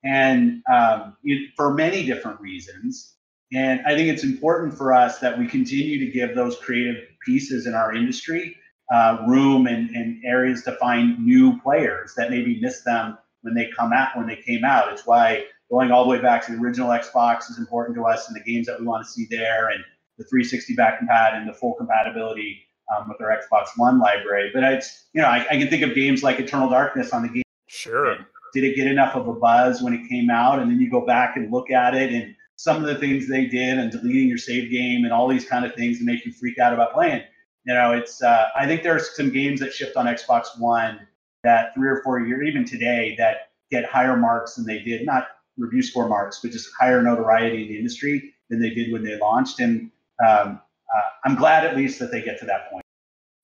[0.02, 3.14] and um, it, for many different reasons.
[3.52, 7.68] And I think it's important for us that we continue to give those creative pieces
[7.68, 8.56] in our industry
[8.92, 13.70] uh, room and, and areas to find new players that maybe miss them when they
[13.76, 14.92] come out when they came out.
[14.92, 18.28] It's why going all the way back to the original Xbox is important to us
[18.28, 19.82] and the games that we want to see there and
[20.18, 22.62] the 360 back compat and the full compatibility
[22.94, 24.50] um, with our Xbox One library.
[24.52, 27.28] But it's you know I, I, can think of games like Eternal Darkness on the
[27.28, 27.42] game.
[27.66, 28.18] Sure
[28.54, 30.60] did it get enough of a buzz when it came out?
[30.60, 33.46] And then you go back and look at it and some of the things they
[33.46, 36.32] did and deleting your save game and all these kind of things to make you
[36.32, 37.22] freak out about playing.
[37.66, 41.00] You know, it's uh, I think there are some games that shipped on Xbox One
[41.44, 45.28] that three or four years, even today, that get higher marks than they did, not
[45.56, 49.18] review score marks, but just higher notoriety in the industry than they did when they
[49.18, 49.60] launched.
[49.60, 49.90] And
[50.26, 50.60] um,
[50.94, 52.84] uh, I'm glad at least that they get to that point.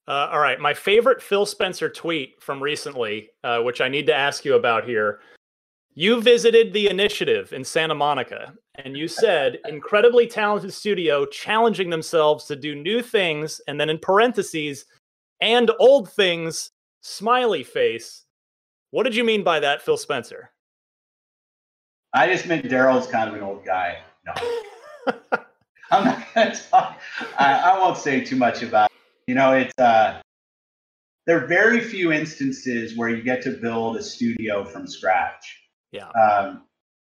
[0.07, 4.15] Uh, all right, my favorite Phil Spencer tweet from recently, uh, which I need to
[4.15, 5.19] ask you about here.
[5.93, 12.45] You visited the initiative in Santa Monica, and you said, incredibly talented studio challenging themselves
[12.45, 14.85] to do new things, and then in parentheses,
[15.41, 16.71] and old things,
[17.01, 18.25] smiley face.
[18.91, 20.51] What did you mean by that, Phil Spencer?
[22.13, 23.99] I just meant Darrell's kind of an old guy.
[24.25, 24.33] No.
[25.91, 26.99] I'm not going to talk.
[27.37, 28.97] I, I won't say too much about it.
[29.27, 30.21] you know, it's uh,
[31.27, 35.59] there are very few instances where you get to build a studio from scratch.
[35.91, 36.09] Yeah.
[36.09, 36.63] Um,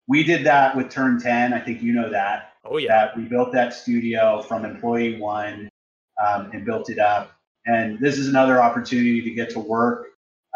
[0.08, 1.54] we did that with Turn 10.
[1.54, 2.54] I think you know that.
[2.66, 2.90] Oh, yeah.
[2.90, 5.70] That we built that studio from employee one
[6.26, 7.32] um, and built it up.
[7.66, 10.08] And this is another opportunity to get to work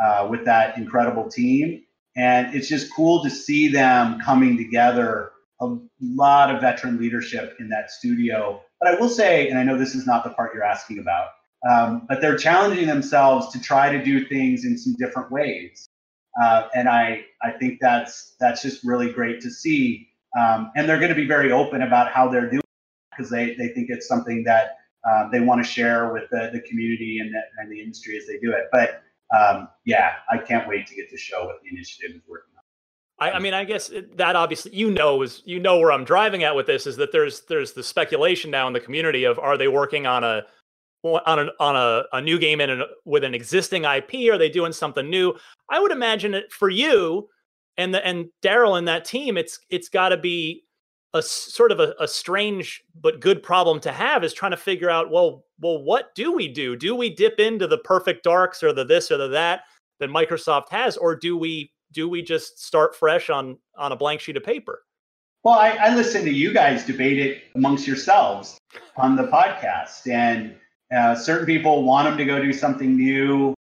[0.03, 1.84] uh, with that incredible team.
[2.16, 5.32] And it's just cool to see them coming together.
[5.60, 8.62] A lot of veteran leadership in that studio.
[8.80, 11.30] But I will say, and I know this is not the part you're asking about,
[11.68, 15.88] um, but they're challenging themselves to try to do things in some different ways.
[16.39, 20.08] Uh, and I, I think that's that's just really great to see.
[20.38, 22.62] Um, and they're going to be very open about how they're doing
[23.10, 24.78] because they, they think it's something that
[25.10, 28.26] uh, they want to share with the, the community and the, and the industry as
[28.26, 28.66] they do it.
[28.72, 29.04] But
[29.38, 32.64] um, yeah, I can't wait to get to show what the initiative is working on.
[33.20, 36.43] I, I, mean, I guess that obviously you know is you know where I'm driving
[36.43, 39.58] at with this is that there's there's the speculation now in the community of are
[39.58, 40.43] they working on a
[41.04, 44.32] on a on a, a new game in an, with an existing IP?
[44.32, 45.34] Are they doing something new?
[45.70, 47.28] I would imagine it for you
[47.78, 49.38] and the and Darrell and that team.
[49.38, 50.64] It's it's got to be
[51.18, 54.89] a sort of a, a, strange but good problem to have is trying to figure
[54.89, 56.76] out well well what do we do?
[56.76, 59.61] Do we dip into the perfect darks or the this or the that
[59.99, 64.22] that Microsoft has, or do we do we just start fresh on on a blank
[64.22, 64.84] sheet of paper?
[65.43, 68.57] Well, I, I listen to you guys debate it amongst yourselves
[68.97, 70.55] on the podcast, and
[70.95, 73.53] uh, certain people want them to go do something new.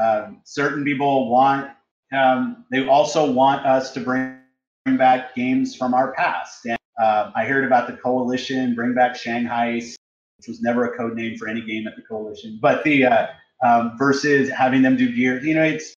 [0.00, 1.70] Um, certain people want,
[2.12, 4.38] um, they also want us to bring,
[4.84, 6.66] bring back games from our past.
[6.66, 11.14] And uh, I heard about the Coalition, bring back Shanghai, which was never a code
[11.14, 13.26] name for any game at the Coalition, but the uh,
[13.62, 15.94] um, versus having them do gear, you know, it's,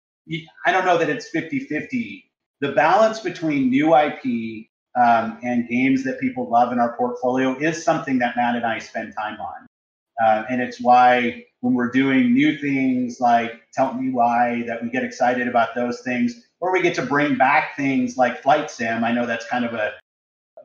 [0.65, 2.31] I don't know that it's 50 50.
[2.61, 7.83] The balance between new IP um, and games that people love in our portfolio is
[7.83, 9.67] something that Matt and I spend time on.
[10.23, 14.89] Uh, and it's why when we're doing new things like Tell Me Why, that we
[14.89, 19.03] get excited about those things, or we get to bring back things like Flight Sim.
[19.03, 19.93] I know that's kind of a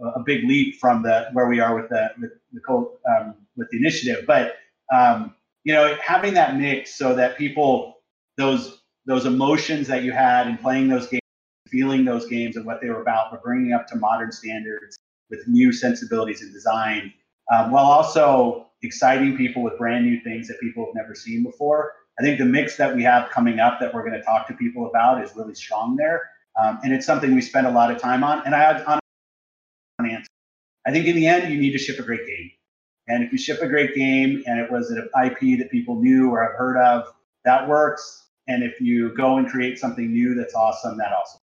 [0.02, 2.74] a big leap from the where we are with the the, the
[3.10, 4.56] um, with the initiative, but
[4.92, 5.34] um,
[5.64, 7.98] you know, having that mix so that people
[8.36, 11.20] those those emotions that you had in playing those games,
[11.68, 14.96] feeling those games and what they were about, we're bringing up to modern standards
[15.30, 17.12] with new sensibilities and design,
[17.52, 21.92] um, while also exciting people with brand new things that people have never seen before.
[22.18, 24.54] I think the mix that we have coming up that we're going to talk to
[24.54, 26.30] people about is really strong there.
[26.60, 28.42] Um, and it's something we spend a lot of time on.
[28.44, 29.00] And I on
[30.90, 32.50] I think in the end, you need to ship a great game.
[33.06, 36.30] And if you ship a great game and it was an IP that people knew
[36.30, 37.06] or have heard of,
[37.44, 38.26] that works.
[38.48, 41.38] And if you go and create something new that's awesome, that also.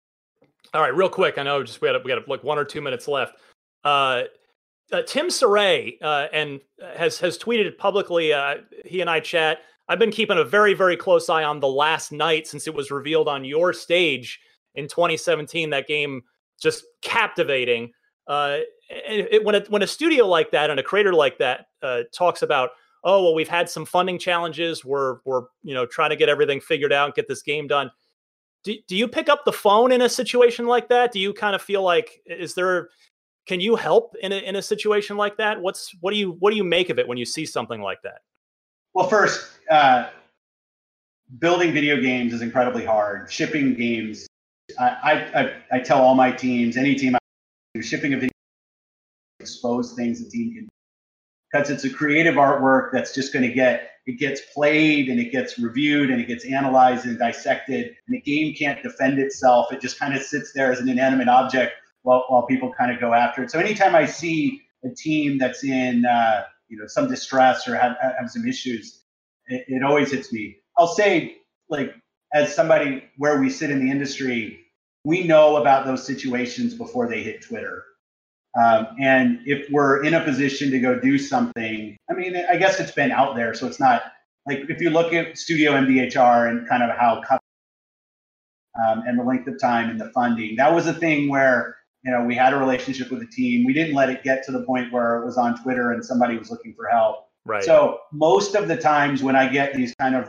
[0.72, 1.36] All right, real quick.
[1.36, 3.34] I know just we got we got like one or two minutes left.
[3.84, 4.22] Uh,
[4.90, 6.60] uh, Tim Soret uh, and
[6.96, 8.32] has has tweeted publicly.
[8.32, 9.58] Uh, he and I chat.
[9.88, 12.90] I've been keeping a very very close eye on the last night since it was
[12.90, 14.40] revealed on your stage
[14.74, 15.68] in 2017.
[15.68, 16.22] That game
[16.60, 17.92] just captivating.
[18.26, 18.58] Uh,
[18.88, 22.02] it, it, when a, when a studio like that and a creator like that uh,
[22.12, 22.70] talks about,
[23.02, 24.84] oh well, we've had some funding challenges.
[24.84, 27.90] We're we're you know trying to get everything figured out and get this game done.
[28.62, 31.12] Do, do you pick up the phone in a situation like that?
[31.12, 32.88] Do you kind of feel like is there
[33.46, 35.60] can you help in a, in a situation like that?
[35.60, 38.00] What's what do you what do you make of it when you see something like
[38.02, 38.22] that?
[38.94, 40.08] Well, first, uh,
[41.40, 43.30] building video games is incredibly hard.
[43.30, 44.28] Shipping games,
[44.78, 47.16] I, I, I tell all my teams, any team,
[47.82, 48.30] shipping a video
[49.40, 50.68] expose things the team can
[51.52, 55.32] because it's a creative artwork that's just going to get it gets played and it
[55.32, 59.80] gets reviewed and it gets analyzed and dissected and the game can't defend itself it
[59.80, 61.72] just kind of sits there as an inanimate object
[62.04, 63.50] while, while people kind of go after it.
[63.50, 67.96] So anytime I see a team that's in uh, you know some distress or have,
[68.00, 69.02] have some issues,
[69.48, 70.58] it, it always hits me.
[70.78, 71.94] I'll say like
[72.32, 74.63] as somebody where we sit in the industry,
[75.04, 77.84] we know about those situations before they hit Twitter.
[78.60, 82.78] Um, and if we're in a position to go do something, I mean, I guess
[82.78, 84.02] it's been out there, so it's not
[84.46, 87.22] like if you look at Studio MDHR and kind of how
[88.80, 92.12] um, and the length of time and the funding, that was a thing where you
[92.12, 93.64] know, we had a relationship with the team.
[93.64, 96.36] We didn't let it get to the point where it was on Twitter and somebody
[96.36, 97.28] was looking for help.
[97.46, 97.64] Right.
[97.64, 100.28] So most of the times when I get these kind of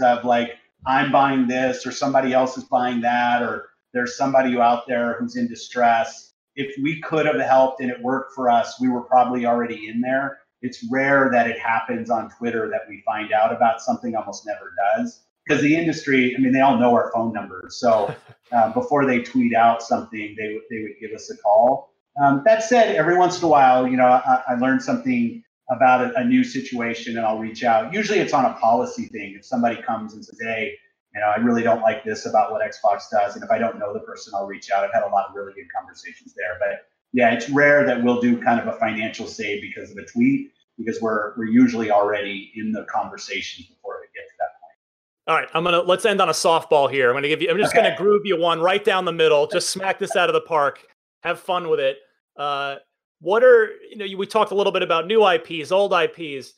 [0.00, 0.52] of like
[0.86, 5.36] I'm buying this or somebody else is buying that or there's somebody out there who's
[5.36, 6.34] in distress.
[6.54, 10.02] If we could have helped and it worked for us, we were probably already in
[10.02, 10.40] there.
[10.60, 14.74] It's rare that it happens on Twitter that we find out about something almost never
[14.94, 17.80] does because the industry, I mean, they all know our phone numbers.
[17.80, 18.14] So
[18.52, 21.94] uh, before they tweet out something, they would they would give us a call.
[22.22, 26.02] Um, that said, every once in a while, you know, I, I learned something about
[26.02, 27.92] a, a, new situation, and I'll reach out.
[27.92, 29.34] Usually, it's on a policy thing.
[29.38, 30.74] If somebody comes and says, "Hey,
[31.16, 33.78] you know, I really don't like this about what Xbox does," and if I don't
[33.78, 34.84] know the person, I'll reach out.
[34.84, 38.20] I've had a lot of really good conversations there, but yeah, it's rare that we'll
[38.20, 42.52] do kind of a financial save because of a tweet because we're we're usually already
[42.54, 45.28] in the conversations before we get to that point.
[45.28, 47.08] all right, I'm gonna let's end on a softball here.
[47.08, 47.48] I'm gonna give you.
[47.50, 47.82] I'm just okay.
[47.82, 49.46] gonna groove you one right down the middle.
[49.46, 50.86] Just smack this out of the park.
[51.22, 51.96] Have fun with it.
[52.36, 52.76] Uh,
[53.20, 54.06] what are you know?
[54.18, 56.52] We talked a little bit about new IPs, old IPs.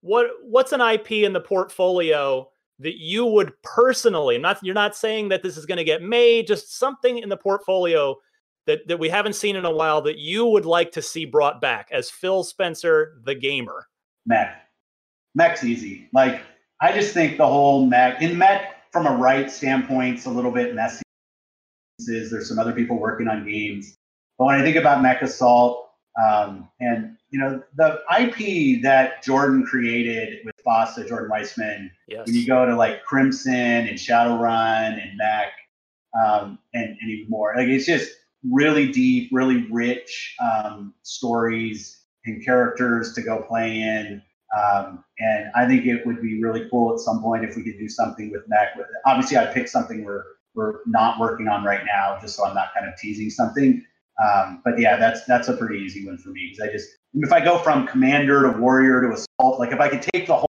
[0.00, 2.49] What what's an IP in the portfolio
[2.80, 4.38] that you would personally?
[4.38, 6.46] Not you're not saying that this is going to get made.
[6.46, 8.16] Just something in the portfolio
[8.66, 11.60] that that we haven't seen in a while that you would like to see brought
[11.60, 13.86] back as Phil Spencer, the gamer.
[14.26, 14.62] Mech,
[15.34, 16.08] Mech's easy.
[16.12, 16.42] Like
[16.80, 20.50] I just think the whole mech in mech from a right standpoint, it's a little
[20.50, 21.02] bit messy.
[22.06, 23.96] There's some other people working on games,
[24.38, 29.64] but when I think about Mech Assault um, and you know the IP that Jordan
[29.64, 32.26] created FASA, Jordan Weisman, yes.
[32.26, 35.52] when you go to like Crimson and Shadowrun and Mac
[36.24, 38.10] um, and, and even more, like it's just
[38.48, 44.22] really deep, really rich um, stories and characters to go play in.
[44.56, 47.78] Um, and I think it would be really cool at some point if we could
[47.78, 48.74] do something with Mac.
[48.76, 48.96] With it.
[49.06, 52.74] obviously, I'd pick something we're we're not working on right now, just so I'm not
[52.74, 53.84] kind of teasing something.
[54.22, 57.32] Um, but yeah, that's that's a pretty easy one for me because I just if
[57.32, 60.49] I go from commander to warrior to assault, like if I could take the whole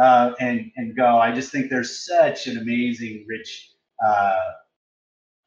[0.00, 3.72] uh, and and go, I just think there's such an amazing, rich
[4.04, 4.52] uh,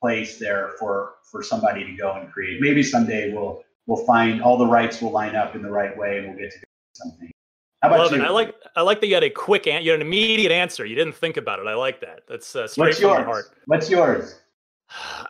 [0.01, 2.61] place there for for somebody to go and create.
[2.61, 6.19] Maybe someday we'll we'll find all the rights will line up in the right way,
[6.19, 6.57] and we'll get to
[6.93, 7.31] something.
[7.81, 8.21] How about Love you?
[8.21, 8.25] It.
[8.25, 10.85] I like I like that you had a quick an- you had an immediate answer.
[10.85, 11.67] You didn't think about it.
[11.67, 12.21] I like that.
[12.27, 13.19] That's uh, straight What's from yours?
[13.19, 13.45] the heart.
[13.65, 14.41] What's yours?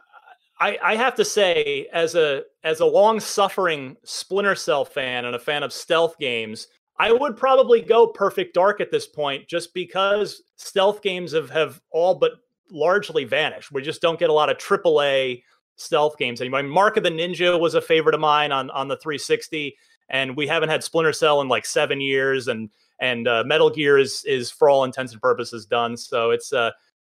[0.59, 5.35] I, I have to say, as a as a long suffering Splinter Cell fan and
[5.35, 6.67] a fan of stealth games,
[6.99, 11.81] I would probably go Perfect Dark at this point, just because stealth games have have
[11.91, 12.33] all but
[12.71, 13.71] largely vanished.
[13.71, 15.43] We just don't get a lot of AAA
[15.75, 16.63] stealth games anymore.
[16.63, 19.75] Mark of the Ninja was a favorite of mine on on the 360
[20.09, 22.69] and we haven't had Splinter Cell in like seven years, and
[22.99, 25.97] and uh, Metal Gear is is for all intents and purposes done.
[25.97, 26.71] So it's uh,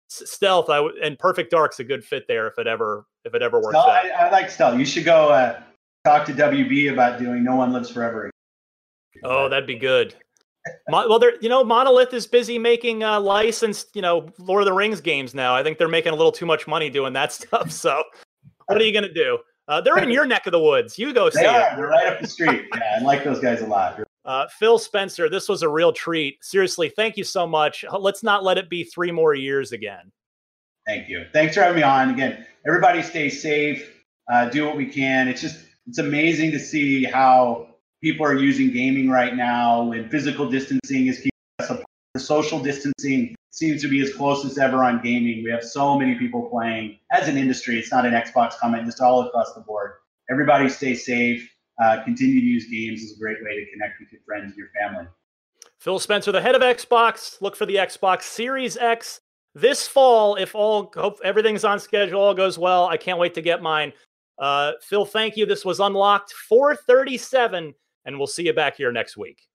[0.08, 0.70] stealth.
[0.70, 3.60] I w- and Perfect Dark's a good fit there if it ever if it ever
[3.60, 4.04] works stealth, out.
[4.06, 4.78] I, I, like stealth.
[4.78, 5.60] You should go uh,
[6.04, 8.30] talk to WB about doing No One Lives Forever.
[9.24, 10.14] Oh, that'd be good.
[10.88, 14.72] well, they're you know Monolith is busy making uh, licensed you know Lord of the
[14.72, 15.54] Rings games now.
[15.54, 17.70] I think they're making a little too much money doing that stuff.
[17.72, 18.02] So
[18.66, 19.38] what are you gonna do?
[19.66, 20.98] Uh, they're in your neck of the woods.
[20.98, 21.76] You go see they are.
[21.76, 22.64] They're right up the street.
[22.74, 24.00] Yeah, I like those guys a lot.
[24.24, 26.42] Uh, Phil Spencer, this was a real treat.
[26.42, 27.84] Seriously, thank you so much.
[27.98, 30.10] Let's not let it be three more years again.
[30.86, 31.26] Thank you.
[31.34, 32.10] Thanks for having me on.
[32.10, 33.90] Again, everybody stay safe.
[34.30, 35.28] Uh, do what we can.
[35.28, 37.67] It's just it's amazing to see how
[38.02, 41.30] people are using gaming right now when physical distancing is keeping
[41.60, 41.84] us apart.
[42.14, 45.42] The social distancing seems to be as close as ever on gaming.
[45.44, 46.98] We have so many people playing.
[47.12, 49.92] As an industry, it's not an Xbox comment, just all across the board.
[50.30, 51.48] Everybody stay safe.
[51.82, 54.56] Uh, continue to use games is a great way to connect with your friends and
[54.56, 55.06] your family.
[55.78, 57.40] Phil Spencer, the head of Xbox.
[57.40, 59.20] Look for the Xbox Series X
[59.54, 60.34] this fall.
[60.36, 62.86] If all hope everything's on schedule, all goes well.
[62.86, 63.92] I can't wait to get mine.
[64.38, 65.46] Uh, Phil, thank you.
[65.46, 67.74] This was Unlocked 437,
[68.08, 69.46] and we'll see you back here next week.